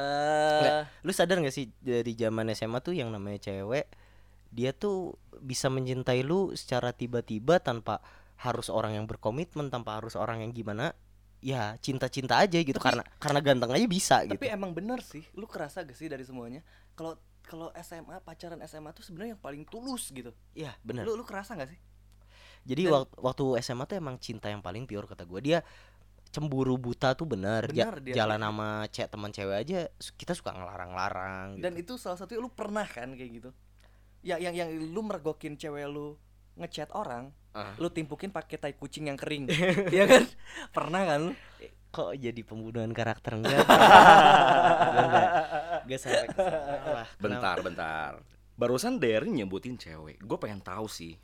Nggak, 0.63 0.81
lu 1.03 1.11
sadar 1.11 1.37
gak 1.43 1.55
sih 1.55 1.67
dari 1.83 2.15
zaman 2.15 2.47
SMA 2.55 2.79
tuh 2.79 2.95
yang 2.95 3.11
namanya 3.11 3.51
cewek 3.51 3.91
dia 4.49 4.73
tuh 4.73 5.13
bisa 5.45 5.69
mencintai 5.69 6.25
lu 6.25 6.53
secara 6.57 6.89
tiba-tiba 6.89 7.61
tanpa 7.61 8.01
harus 8.41 8.71
orang 8.73 8.97
yang 8.97 9.05
berkomitmen 9.05 9.69
tanpa 9.69 10.01
harus 10.01 10.17
orang 10.17 10.41
yang 10.41 10.49
gimana 10.55 10.95
ya 11.39 11.77
cinta-cinta 11.79 12.35
aja 12.41 12.59
gitu 12.59 12.75
Tapi- 12.81 12.87
karena 12.99 13.03
karena 13.21 13.39
ganteng 13.39 13.71
aja 13.71 13.85
bisa 13.87 14.15
Tapi 14.25 14.35
gitu 14.35 14.43
emang 14.49 14.71
bener 14.75 14.99
sih, 15.05 15.23
lu 15.37 15.45
kerasa 15.47 15.85
gak 15.85 15.95
sih 15.95 16.09
dari 16.11 16.25
semuanya? 16.25 16.65
Kalau 16.97 17.15
kalau 17.49 17.73
SMA 17.75 18.21
pacaran 18.21 18.61
SMA 18.63 18.93
tuh 18.93 19.01
sebenarnya 19.01 19.33
yang 19.33 19.41
paling 19.41 19.65
tulus 19.65 20.07
gitu. 20.09 20.29
ya 20.53 20.69
bener 20.79 21.01
Lu 21.01 21.17
lu 21.17 21.23
kerasa 21.23 21.53
gak 21.53 21.65
sih? 21.67 21.79
jadi 22.61 22.85
dan- 22.85 22.93
waktu, 22.93 23.13
waktu 23.17 23.45
SMA 23.59 23.83
tuh 23.83 23.97
emang 23.97 24.15
cinta 24.17 24.45
yang 24.45 24.61
paling 24.61 24.85
pure 24.85 25.03
kata 25.03 25.25
gua 25.25 25.39
dia 25.39 25.65
cemburu 26.29 26.77
buta 26.77 27.11
tuh 27.11 27.25
bener, 27.25 27.65
Ja- 27.73 27.89
dia. 27.97 28.13
jalan 28.15 28.37
sama 28.39 28.85
cek 28.85 29.09
teman 29.09 29.33
cewek 29.33 29.57
aja 29.59 29.79
kita 30.13 30.31
suka 30.31 30.53
ngelarang-larang 30.53 31.57
gitu. 31.57 31.63
Dan 31.65 31.73
itu 31.75 31.97
salah 31.97 32.15
satu 32.15 32.37
lu 32.37 32.47
pernah 32.47 32.85
kan 32.85 33.09
kayak 33.11 33.31
gitu. 33.33 33.49
Ya 34.21 34.37
yang 34.37 34.53
yang 34.53 34.69
lu 34.69 35.01
mergokin 35.01 35.57
cewek 35.57 35.89
lu 35.89 36.13
ngechat 36.53 36.93
orang, 36.93 37.33
Ah. 37.49 37.73
lu 37.75 37.89
timpukin 37.89 38.29
pakai 38.29 38.61
tai 38.61 38.73
kucing 38.73 39.09
yang 39.09 39.17
kering. 39.17 39.47
Iya 39.89 40.05
kan? 40.05 40.23
Pernah 40.69 41.01
kan 41.03 41.19
lu? 41.23 41.33
Kok 41.89 42.13
jadi 42.13 42.41
pembunuhan 42.45 42.93
karakter 42.93 43.33
enggak 43.33 43.65
enggak 44.93 45.29
enggak 45.85 45.99
sampai 45.99 46.27
ke 46.29 46.37
sana. 46.37 47.03
Bentar, 47.17 47.57
bentar. 47.61 48.11
Barusan 48.53 48.99
Derry 48.99 49.31
nyebutin 49.31 49.73
cewek. 49.73 50.19
Gue 50.19 50.37
pengen 50.37 50.59
tahu 50.59 50.85
sih. 50.85 51.15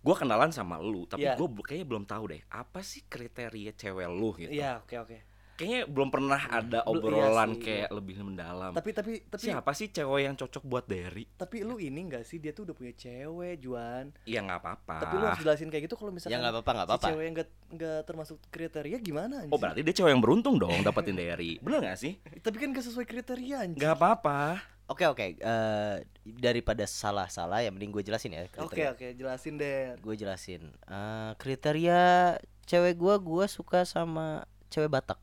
Gue 0.00 0.14
kenalan 0.14 0.50
sama 0.50 0.78
lu, 0.78 1.04
tapi 1.04 1.26
Iya. 1.26 1.34
gue 1.34 1.48
kayaknya 1.62 1.86
belum 1.86 2.04
tahu 2.06 2.24
deh 2.30 2.42
apa 2.48 2.80
sih 2.80 3.02
kriteria 3.06 3.74
cewek 3.74 4.06
lu 4.06 4.30
gitu. 4.38 4.50
Iya, 4.50 4.82
oke 4.82 4.94
oke. 5.02 5.18
Kayaknya 5.56 5.80
belum 5.86 6.08
pernah 6.08 6.36
ada 6.38 6.84
Lu- 6.84 7.00
iya 7.00 7.00
obrolan 7.00 7.50
sih. 7.50 7.62
kayak 7.62 7.88
lebih 7.90 8.14
mendalam. 8.20 8.70
Tapi 8.70 8.90
tapi 8.92 9.12
tapi 9.24 9.42
Siapa 9.42 9.72
sih 9.72 9.88
cewek 9.88 10.22
yang 10.22 10.34
cocok 10.34 10.62
buat 10.62 10.84
Derry? 10.84 11.24
tapi 11.32 11.60
lu 11.60 11.76
ini 11.76 12.00
enggak 12.02 12.22
sih 12.22 12.36
dia 12.36 12.52
tuh 12.52 12.62
udah 12.62 12.74
punya 12.74 12.92
cewek, 12.92 13.56
Juan. 13.58 14.12
Ya 14.22 14.40
nggak 14.40 14.58
apa-apa. 14.58 14.96
Tapi 15.00 15.14
lu 15.14 15.24
harus 15.24 15.40
jelasin 15.40 15.66
kayak 15.66 15.84
gitu 15.84 15.96
kalau 15.96 16.12
misalkan 16.12 16.30
ya 16.30 16.38
nggak 16.38 16.54
apa-apa 16.54 16.70
nggak 16.70 16.84
si 16.84 16.90
apa-apa 16.90 17.06
cewek 17.08 17.22
yang 17.22 17.34
enggak 17.34 17.48
enggak 17.66 17.98
termasuk 18.04 18.36
kriteria 18.46 18.96
gimana 18.98 19.34
anjing? 19.40 19.50
Oh 19.50 19.58
berarti 19.58 19.80
dia 19.80 19.94
cewek 19.94 20.10
yang 20.10 20.20
beruntung 20.20 20.56
dong 20.56 20.76
dapetin 20.80 21.16
Derry. 21.16 21.56
Bener 21.58 21.80
gak 21.82 21.96
sih? 21.96 22.20
Tapi 22.38 22.56
kan 22.56 22.70
gak 22.70 22.84
sesuai 22.84 23.04
kriteria 23.04 23.56
anjing. 23.62 23.80
Gak 23.80 23.96
apa-apa. 23.96 24.60
oke 24.86 25.02
oke 25.04 25.26
eh, 25.34 25.96
daripada 26.22 26.86
salah-salah 26.86 27.58
ya 27.58 27.70
mending 27.70 27.90
gue 27.90 28.02
jelasin 28.02 28.30
ya 28.30 28.46
Oke 28.56 28.86
oke, 28.86 29.06
jelasin 29.14 29.58
deh. 29.58 29.98
gue 29.98 30.14
jelasin 30.14 30.62
Eh, 30.84 31.30
kriteria 31.36 32.38
cewek 32.62 32.94
gue 32.94 33.14
gue 33.16 33.44
suka 33.46 33.82
sama 33.82 34.46
cewek 34.68 34.86
Batak 34.88 35.18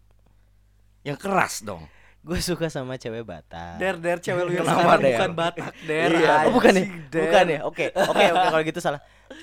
Yang 1.04 1.18
keras 1.20 1.54
dong. 1.62 1.84
gue 2.24 2.40
suka 2.40 2.72
sama 2.72 2.96
cewek 2.96 3.28
Batak 3.28 3.76
Der 3.84 4.00
der 4.00 4.16
cewek 4.16 4.48
lu 4.48 4.56
yang 4.56 4.64
sekarang 4.64 5.04
Der? 5.04 5.12
bukan 5.12 5.32
Batak, 5.36 5.74
Der. 5.84 6.08
Iya, 6.08 6.34
oh, 6.48 6.52
bukan 6.56 6.72
ya? 6.72 6.86
Der. 7.12 7.22
Bukan 7.28 7.46
ya? 7.52 7.60
Oke, 7.68 7.86
oke, 7.92 8.24
oke 8.32 8.48
kalau 8.48 8.64
gitu 8.64 8.80
salah. 8.80 9.02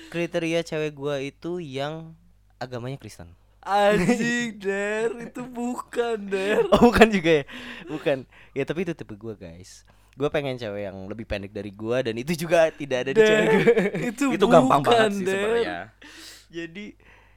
Kriteria 0.09 0.65
cewek 0.65 0.91
gua 0.97 1.21
itu 1.21 1.61
yang 1.61 2.17
agamanya 2.57 2.97
Kristen. 2.97 3.37
Anjing, 3.61 4.57
Der, 4.57 5.13
itu 5.21 5.45
bukan, 5.45 6.17
Der. 6.25 6.65
Oh, 6.73 6.89
bukan 6.89 7.05
juga 7.13 7.29
ya? 7.29 7.45
Bukan. 7.85 8.25
Ya, 8.57 8.65
tapi 8.65 8.81
itu 8.81 8.97
tipe 8.97 9.13
gua, 9.13 9.37
guys. 9.37 9.85
Gua 10.17 10.33
pengen 10.33 10.57
cewek 10.57 10.89
yang 10.89 10.97
lebih 11.05 11.29
pendek 11.29 11.53
dari 11.53 11.69
gua 11.69 12.01
dan 12.01 12.17
itu 12.17 12.33
juga 12.33 12.73
tidak 12.73 13.05
ada 13.05 13.11
di 13.13 13.21
cewek 13.21 13.45
Der, 13.45 13.53
gua. 13.53 13.65
itu 14.09 14.25
Itu 14.33 14.45
gampang 14.49 14.81
bukan, 14.81 14.89
banget 14.89 15.11
sih 15.13 15.25
Der. 15.29 15.33
sebenarnya. 15.37 15.77
Jadi, 16.49 16.85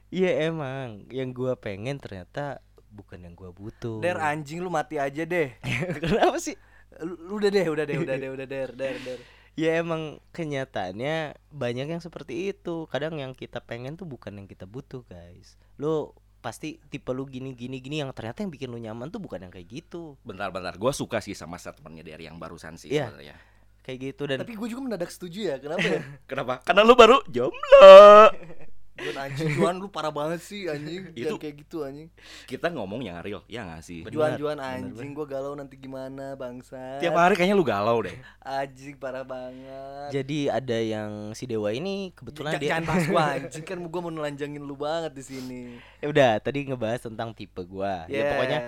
ya 0.09 0.31
emang 0.49 1.05
yang 1.13 1.29
gua 1.29 1.53
pengen 1.53 2.01
ternyata 2.01 2.64
bukan 2.95 3.19
yang 3.19 3.35
gua 3.35 3.51
butuh. 3.51 3.99
Der 3.99 4.15
anjing 4.15 4.63
lu 4.63 4.71
mati 4.71 4.95
aja 4.95 5.21
deh. 5.21 5.51
Kenapa 6.01 6.39
sih? 6.39 6.55
Lu, 7.03 7.35
udah 7.35 7.51
deh, 7.51 7.67
udah 7.67 7.83
deh, 7.83 7.97
udah 7.99 8.15
deh, 8.15 8.29
udah 8.31 8.47
Der, 8.47 8.69
Der, 8.71 8.95
Der. 8.95 9.19
Ya 9.55 9.79
emang 9.79 10.19
kenyataannya 10.31 11.35
banyak 11.49 11.87
yang 11.87 11.99
seperti 11.99 12.51
itu. 12.51 12.87
Kadang 12.87 13.19
yang 13.19 13.31
kita 13.31 13.59
pengen 13.59 13.95
tuh 13.95 14.03
bukan 14.03 14.35
yang 14.35 14.47
kita 14.47 14.63
butuh, 14.63 15.03
guys. 15.05 15.59
Lu 15.75 16.11
pasti 16.39 16.77
tipe 16.87 17.09
lu 17.09 17.25
gini 17.25 17.51
gini 17.51 17.81
gini 17.81 17.99
yang 17.99 18.13
ternyata 18.13 18.45
yang 18.45 18.53
bikin 18.53 18.69
lu 18.69 18.77
nyaman 18.77 19.09
tuh 19.09 19.17
bukan 19.17 19.43
yang 19.43 19.51
kayak 19.51 19.65
gitu. 19.65 20.15
Bentar-bentar, 20.21 20.75
gue 20.75 20.91
suka 20.91 21.17
sih 21.19 21.33
sama 21.33 21.57
statementnya 21.57 22.05
dari 22.05 22.27
yang 22.27 22.37
barusan 22.37 22.75
sih 22.77 22.93
Iya. 22.93 23.09
sebenarnya. 23.09 23.35
Kayak 23.81 23.97
gitu 24.01 24.23
dan 24.25 24.37
Tapi 24.41 24.53
gue 24.53 24.67
juga 24.69 24.81
mendadak 24.81 25.09
setuju 25.09 25.39
ya, 25.49 25.55
kenapa 25.57 25.85
ya? 25.85 26.01
Kenapa? 26.29 26.53
Karena 26.61 26.81
lu 26.81 26.93
baru 26.93 27.17
jomblo. 27.29 27.89
Juan 28.95 29.17
anjing, 29.21 29.49
Juan 29.53 29.75
lu 29.75 29.87
parah 29.87 30.07
banget 30.07 30.39
sih 30.39 30.65
anjing. 30.65 31.11
Itu- 31.11 31.27
Jangan 31.29 31.41
kayak 31.41 31.55
gitu 31.59 31.77
anjing. 31.81 32.07
Kita 32.45 32.67
ngomong 32.69 33.01
yang 33.01 33.19
real, 33.19 33.43
ya 33.45 33.63
gak 33.65 33.81
sih? 33.81 34.07
Juan 34.07 34.35
Juan 34.35 34.55
anjing, 34.55 35.11
gue 35.11 35.25
galau 35.25 35.51
nanti 35.51 35.75
gimana 35.75 36.33
bangsa. 36.33 36.97
Tiap 36.97 37.11
hari 37.11 37.35
kayaknya 37.35 37.53
lu 37.53 37.63
galau 37.63 37.99
deh. 38.01 38.15
Anjing 38.39 38.95
parah 38.95 39.21
banget. 39.21 40.09
jadi 40.11 40.39
ada 40.53 40.77
yang 40.77 41.11
si 41.31 41.43
Dewa 41.43 41.69
ini 41.69 42.13
kebetulan 42.13 42.55
J- 42.55 42.59
dia 42.59 42.69
Jangan 42.71 42.83
bahas 42.85 43.03
gua 43.05 43.23
anjing 43.35 43.63
kan 43.63 43.77
gua 43.81 43.99
mau 43.99 44.11
nelanjangin 44.11 44.61
lu 44.61 44.73
banget 44.73 45.11
di 45.11 45.23
sini. 45.25 45.61
Ya 45.99 46.07
udah 46.07 46.31
tadi 46.39 46.63
ngebahas 46.63 47.01
tentang 47.01 47.31
tipe 47.31 47.61
gua. 47.61 48.05
Ya 48.05 48.15
Yeah. 48.15 48.29
pokoknya 48.31 48.59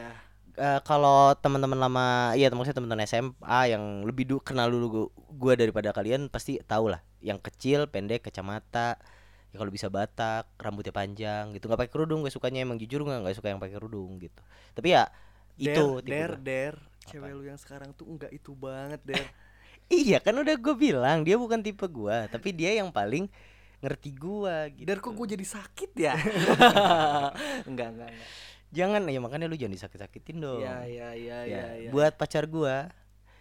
eh, 0.55 0.79
kalau 0.81 1.31
teman-teman 1.35 1.77
lama 1.77 2.05
iya 2.33 2.49
maksudnya 2.49 2.75
teman-teman 2.75 3.05
SMA 3.05 3.37
yang 3.69 3.83
lebih 4.03 4.25
dulu 4.25 4.41
kenal 4.41 4.67
dulu 4.67 4.85
gua, 4.89 5.05
gua 5.31 5.53
daripada 5.55 5.89
kalian 5.89 6.27
pasti 6.27 6.59
tahu 6.59 6.89
lah 6.89 6.99
yang 7.19 7.37
kecil 7.37 7.85
pendek 7.85 8.21
kacamata 8.21 8.97
ya 9.57 9.65
kalau 9.65 9.73
bisa 9.73 9.89
batak 9.89 10.45
rambutnya 10.61 10.93
panjang 10.93 11.49
gitu 11.57 11.65
nggak 11.65 11.89
pakai 11.89 11.93
kerudung 11.97 12.21
gue 12.21 12.29
sukanya 12.29 12.61
emang 12.61 12.77
jujur 12.77 13.01
nggak 13.01 13.25
nggak 13.25 13.35
suka 13.41 13.49
yang 13.49 13.57
pakai 13.57 13.73
kerudung 13.81 14.21
gitu 14.21 14.41
tapi 14.77 14.93
ya 14.93 15.09
itu 15.57 16.05
der, 16.05 16.37
tipe 16.37 16.45
der, 16.45 16.73
cewek 17.09 17.33
lu 17.33 17.43
yang 17.49 17.57
sekarang 17.57 17.89
tuh 17.97 18.05
enggak 18.05 18.29
itu 18.29 18.53
banget, 18.53 19.01
Der. 19.01 19.25
iya 20.05 20.21
kan 20.21 20.37
udah 20.37 20.53
gue 20.53 20.75
bilang 20.77 21.25
dia 21.25 21.33
bukan 21.33 21.65
tipe 21.65 21.89
gua 21.89 22.29
tapi 22.29 22.53
dia 22.53 22.77
yang 22.77 22.93
paling 22.93 23.25
ngerti 23.81 24.13
gua 24.13 24.69
gitu 24.69 24.85
Der 24.85 25.01
kok 25.01 25.17
gue 25.17 25.27
jadi 25.33 25.45
sakit 25.45 25.91
ya? 25.97 26.13
enggak, 27.69 27.89
enggak, 27.89 28.09
enggak. 28.13 28.29
jangan 28.69 29.01
ya 29.09 29.17
makanya 29.17 29.49
lu 29.49 29.57
jangan 29.57 29.73
disakit-sakitin 29.73 30.37
dong 30.37 30.61
Iya, 30.61 30.77
iya, 30.85 31.09
iya, 31.17 31.37
ya, 31.41 31.41
iya, 31.49 31.65
iya. 31.87 31.89
buat 31.89 32.13
pacar 32.13 32.45
gua 32.45 32.93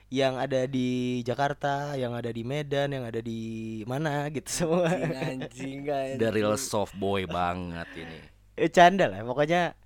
yang 0.06 0.38
ada 0.38 0.70
di 0.70 1.20
Jakarta, 1.26 1.98
yang 1.98 2.14
ada 2.14 2.30
di 2.30 2.46
Medan, 2.46 2.94
yang 2.94 3.04
ada 3.06 3.18
di 3.18 3.82
mana 3.90 4.30
gitu 4.30 4.50
semua. 4.50 4.86
anjing, 4.90 5.86
anjing. 5.90 6.18
The 6.22 6.30
real 6.30 6.54
soft 6.54 6.94
boy 6.94 7.26
banget 7.26 7.90
ini. 7.98 8.18
Eh, 8.56 8.72
canda 8.72 9.04
lah 9.10 9.20
pokoknya 9.20 9.76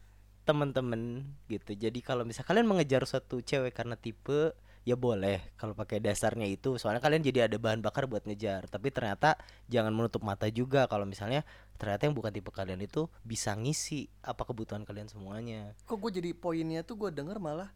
temen-temen 0.46 1.26
gitu 1.46 1.74
jadi 1.78 1.98
kalau 2.02 2.26
misal 2.26 2.42
kalian 2.42 2.66
mengejar 2.66 3.06
suatu 3.06 3.38
cewek 3.38 3.70
karena 3.70 3.94
tipe 3.94 4.54
ya 4.83 4.96
boleh 4.96 5.54
kalau 5.61 5.76
pakai 5.76 6.00
dasarnya 6.00 6.48
itu 6.48 6.80
soalnya 6.80 7.04
kalian 7.04 7.20
jadi 7.20 7.46
ada 7.46 7.61
bahan 7.61 7.85
bakar 7.85 8.09
buat 8.09 8.24
ngejar 8.24 8.66
tapi 8.66 8.88
ternyata 8.88 9.37
jangan 9.68 9.92
menutup 9.92 10.24
mata 10.24 10.48
juga 10.48 10.88
kalau 10.88 11.04
misalnya 11.04 11.44
ternyata 11.76 12.09
yang 12.09 12.16
bukan 12.16 12.33
tipe 12.33 12.50
kalian 12.50 12.80
itu 12.80 13.06
bisa 13.20 13.52
ngisi 13.54 14.09
apa 14.24 14.42
kebutuhan 14.42 14.83
kalian 14.83 15.06
semuanya 15.06 15.76
Kok 15.85 16.00
gue 16.00 16.11
jadi 16.18 16.30
poinnya 16.33 16.80
tuh 16.83 16.96
gue 16.96 17.11
denger 17.12 17.37
malah 17.38 17.70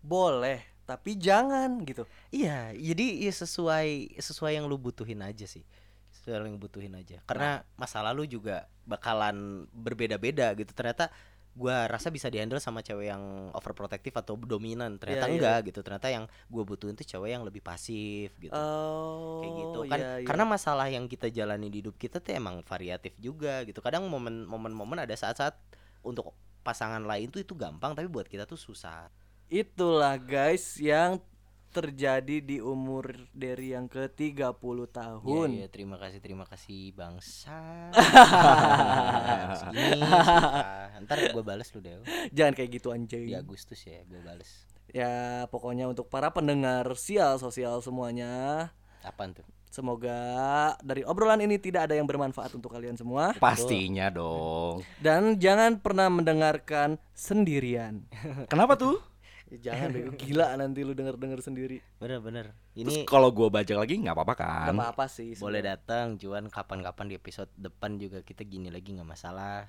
boleh, 0.00 0.64
tapi 0.90 1.14
jangan 1.14 1.78
gitu. 1.86 2.02
iya 2.34 2.74
jadi 2.74 3.22
ya 3.22 3.30
sesuai 3.30 4.18
sesuai 4.18 4.58
yang 4.58 4.66
lu 4.66 4.74
butuhin 4.74 5.22
aja 5.22 5.46
sih. 5.46 5.62
Sesuai 6.10 6.50
yang 6.50 6.58
butuhin 6.58 6.98
aja. 6.98 7.22
Karena 7.30 7.62
masa 7.78 8.02
lalu 8.02 8.26
juga 8.26 8.66
bakalan 8.82 9.70
berbeda-beda 9.70 10.50
gitu. 10.58 10.74
Ternyata 10.74 11.14
gua 11.54 11.86
rasa 11.86 12.10
bisa 12.10 12.26
dihandle 12.26 12.58
sama 12.58 12.82
cewek 12.82 13.14
yang 13.14 13.54
overprotective 13.54 14.18
atau 14.18 14.34
dominan. 14.34 14.98
Ternyata 14.98 15.26
Iya, 15.26 15.30
iya. 15.30 15.34
enggak 15.38 15.58
gitu. 15.70 15.80
Ternyata 15.86 16.10
yang 16.10 16.24
gua 16.50 16.66
butuhin 16.66 16.98
tuh 16.98 17.06
cewek 17.06 17.30
yang 17.38 17.46
lebih 17.46 17.62
pasif 17.62 18.34
gitu. 18.42 18.50
Oh, 18.50 19.46
kayak 19.46 19.52
gitu. 19.62 19.78
Kan 19.86 19.98
iya, 20.02 20.10
iya. 20.18 20.26
karena 20.26 20.44
masalah 20.50 20.90
yang 20.90 21.06
kita 21.06 21.30
jalani 21.30 21.70
di 21.70 21.86
hidup 21.86 21.94
kita 21.94 22.18
tuh 22.18 22.34
emang 22.34 22.66
variatif 22.66 23.14
juga 23.22 23.62
gitu. 23.62 23.78
Kadang 23.78 24.10
momen 24.10 24.42
momen 24.42 24.74
momen 24.74 25.06
ada 25.06 25.14
saat-saat 25.14 25.54
untuk 26.02 26.34
pasangan 26.60 27.00
lain 27.00 27.32
tuh 27.32 27.40
itu 27.40 27.56
gampang 27.56 27.96
tapi 27.96 28.06
buat 28.08 28.28
kita 28.28 28.44
tuh 28.44 28.60
susah 28.60 29.08
itulah 29.50 30.14
guys 30.16 30.78
yang 30.78 31.18
terjadi 31.70 32.42
di 32.42 32.58
umur 32.58 33.14
dari 33.30 33.70
yang 33.70 33.86
ke 33.86 34.10
30 34.10 34.58
tahun. 34.90 35.48
Iya, 35.50 35.54
iya, 35.54 35.66
terima 35.70 35.94
kasih 35.96 36.18
terima 36.18 36.42
kasih 36.42 36.90
bangsa 36.90 37.54
segini 39.60 40.02
ntar 41.00 41.30
gue 41.30 41.44
bales 41.44 41.70
lu 41.70 41.78
deh 41.78 42.02
Jangan 42.30 42.52
kayak 42.54 42.70
gitu 42.74 42.90
anjing. 42.90 43.22
di 43.22 43.38
Agustus 43.38 43.78
ya 43.82 44.02
gue 44.02 44.18
bales 44.18 44.66
Ya, 44.90 45.46
pokoknya 45.46 45.86
untuk 45.86 46.10
para 46.10 46.34
pendengar 46.34 46.82
sial 46.98 47.38
sosial 47.38 47.78
semuanya, 47.78 48.66
apaan 49.06 49.30
tuh 49.30 49.46
semoga 49.70 50.18
dari 50.82 51.06
obrolan 51.06 51.38
ini 51.38 51.54
tidak 51.54 51.86
ada 51.86 51.94
yang 51.94 52.02
bermanfaat 52.02 52.50
untuk 52.58 52.74
kalian 52.74 52.98
semua 52.98 53.30
Pastinya 53.38 54.10
dong. 54.10 54.82
dan 54.98 55.38
jangan 55.38 55.78
pernah 55.78 56.10
mendengarkan 56.10 56.98
sendirian. 57.14 58.02
Kenapa 58.50 58.74
tuh? 58.74 58.98
Jangan 59.50 59.90
bego 59.90 60.12
gila 60.22 60.54
nanti 60.54 60.86
lu 60.86 60.94
denger-denger 60.94 61.42
sendiri. 61.42 61.82
bener-bener 61.98 62.54
ini 62.78 63.02
kalau 63.02 63.34
gua 63.34 63.50
bajak 63.50 63.74
lagi 63.74 63.98
nggak 63.98 64.14
apa-apa 64.14 64.34
kan? 64.38 64.70
Gak 64.70 64.78
apa-apa 64.78 65.04
sih. 65.10 65.34
boleh 65.34 65.58
sebenarnya. 65.58 65.82
datang 65.82 66.06
cuman 66.14 66.44
kapan-kapan 66.46 67.06
di 67.10 67.14
episode 67.18 67.50
depan 67.58 67.98
juga 67.98 68.22
kita 68.22 68.46
gini 68.46 68.70
lagi 68.70 68.94
nggak 68.94 69.10
masalah 69.10 69.66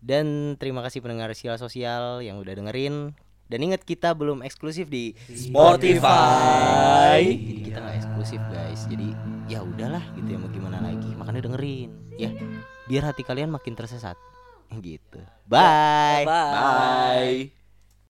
dan 0.00 0.56
terima 0.60 0.84
kasih 0.84 1.00
pendengar 1.04 1.32
sial 1.32 1.56
sosial 1.56 2.20
yang 2.20 2.36
udah 2.40 2.52
dengerin 2.56 3.16
dan 3.46 3.58
ingat 3.62 3.86
kita 3.86 4.10
belum 4.10 4.42
eksklusif 4.42 4.90
di 4.90 5.14
Spotify. 5.30 7.22
jadi 7.22 7.62
kita 7.62 7.78
nggak 7.78 7.96
eksklusif 8.02 8.40
guys 8.50 8.80
jadi 8.90 9.08
ya 9.46 9.62
udahlah 9.62 10.02
gitu 10.18 10.34
ya 10.34 10.38
mau 10.38 10.50
gimana 10.50 10.82
lagi 10.82 11.10
makanya 11.14 11.46
dengerin 11.46 11.90
ya 12.18 12.30
biar 12.90 13.10
hati 13.12 13.22
kalian 13.22 13.50
makin 13.50 13.78
tersesat 13.78 14.18
gitu 14.82 15.22
bye 15.46 16.26
Bye. 16.26 16.26
Bye. 16.26 17.65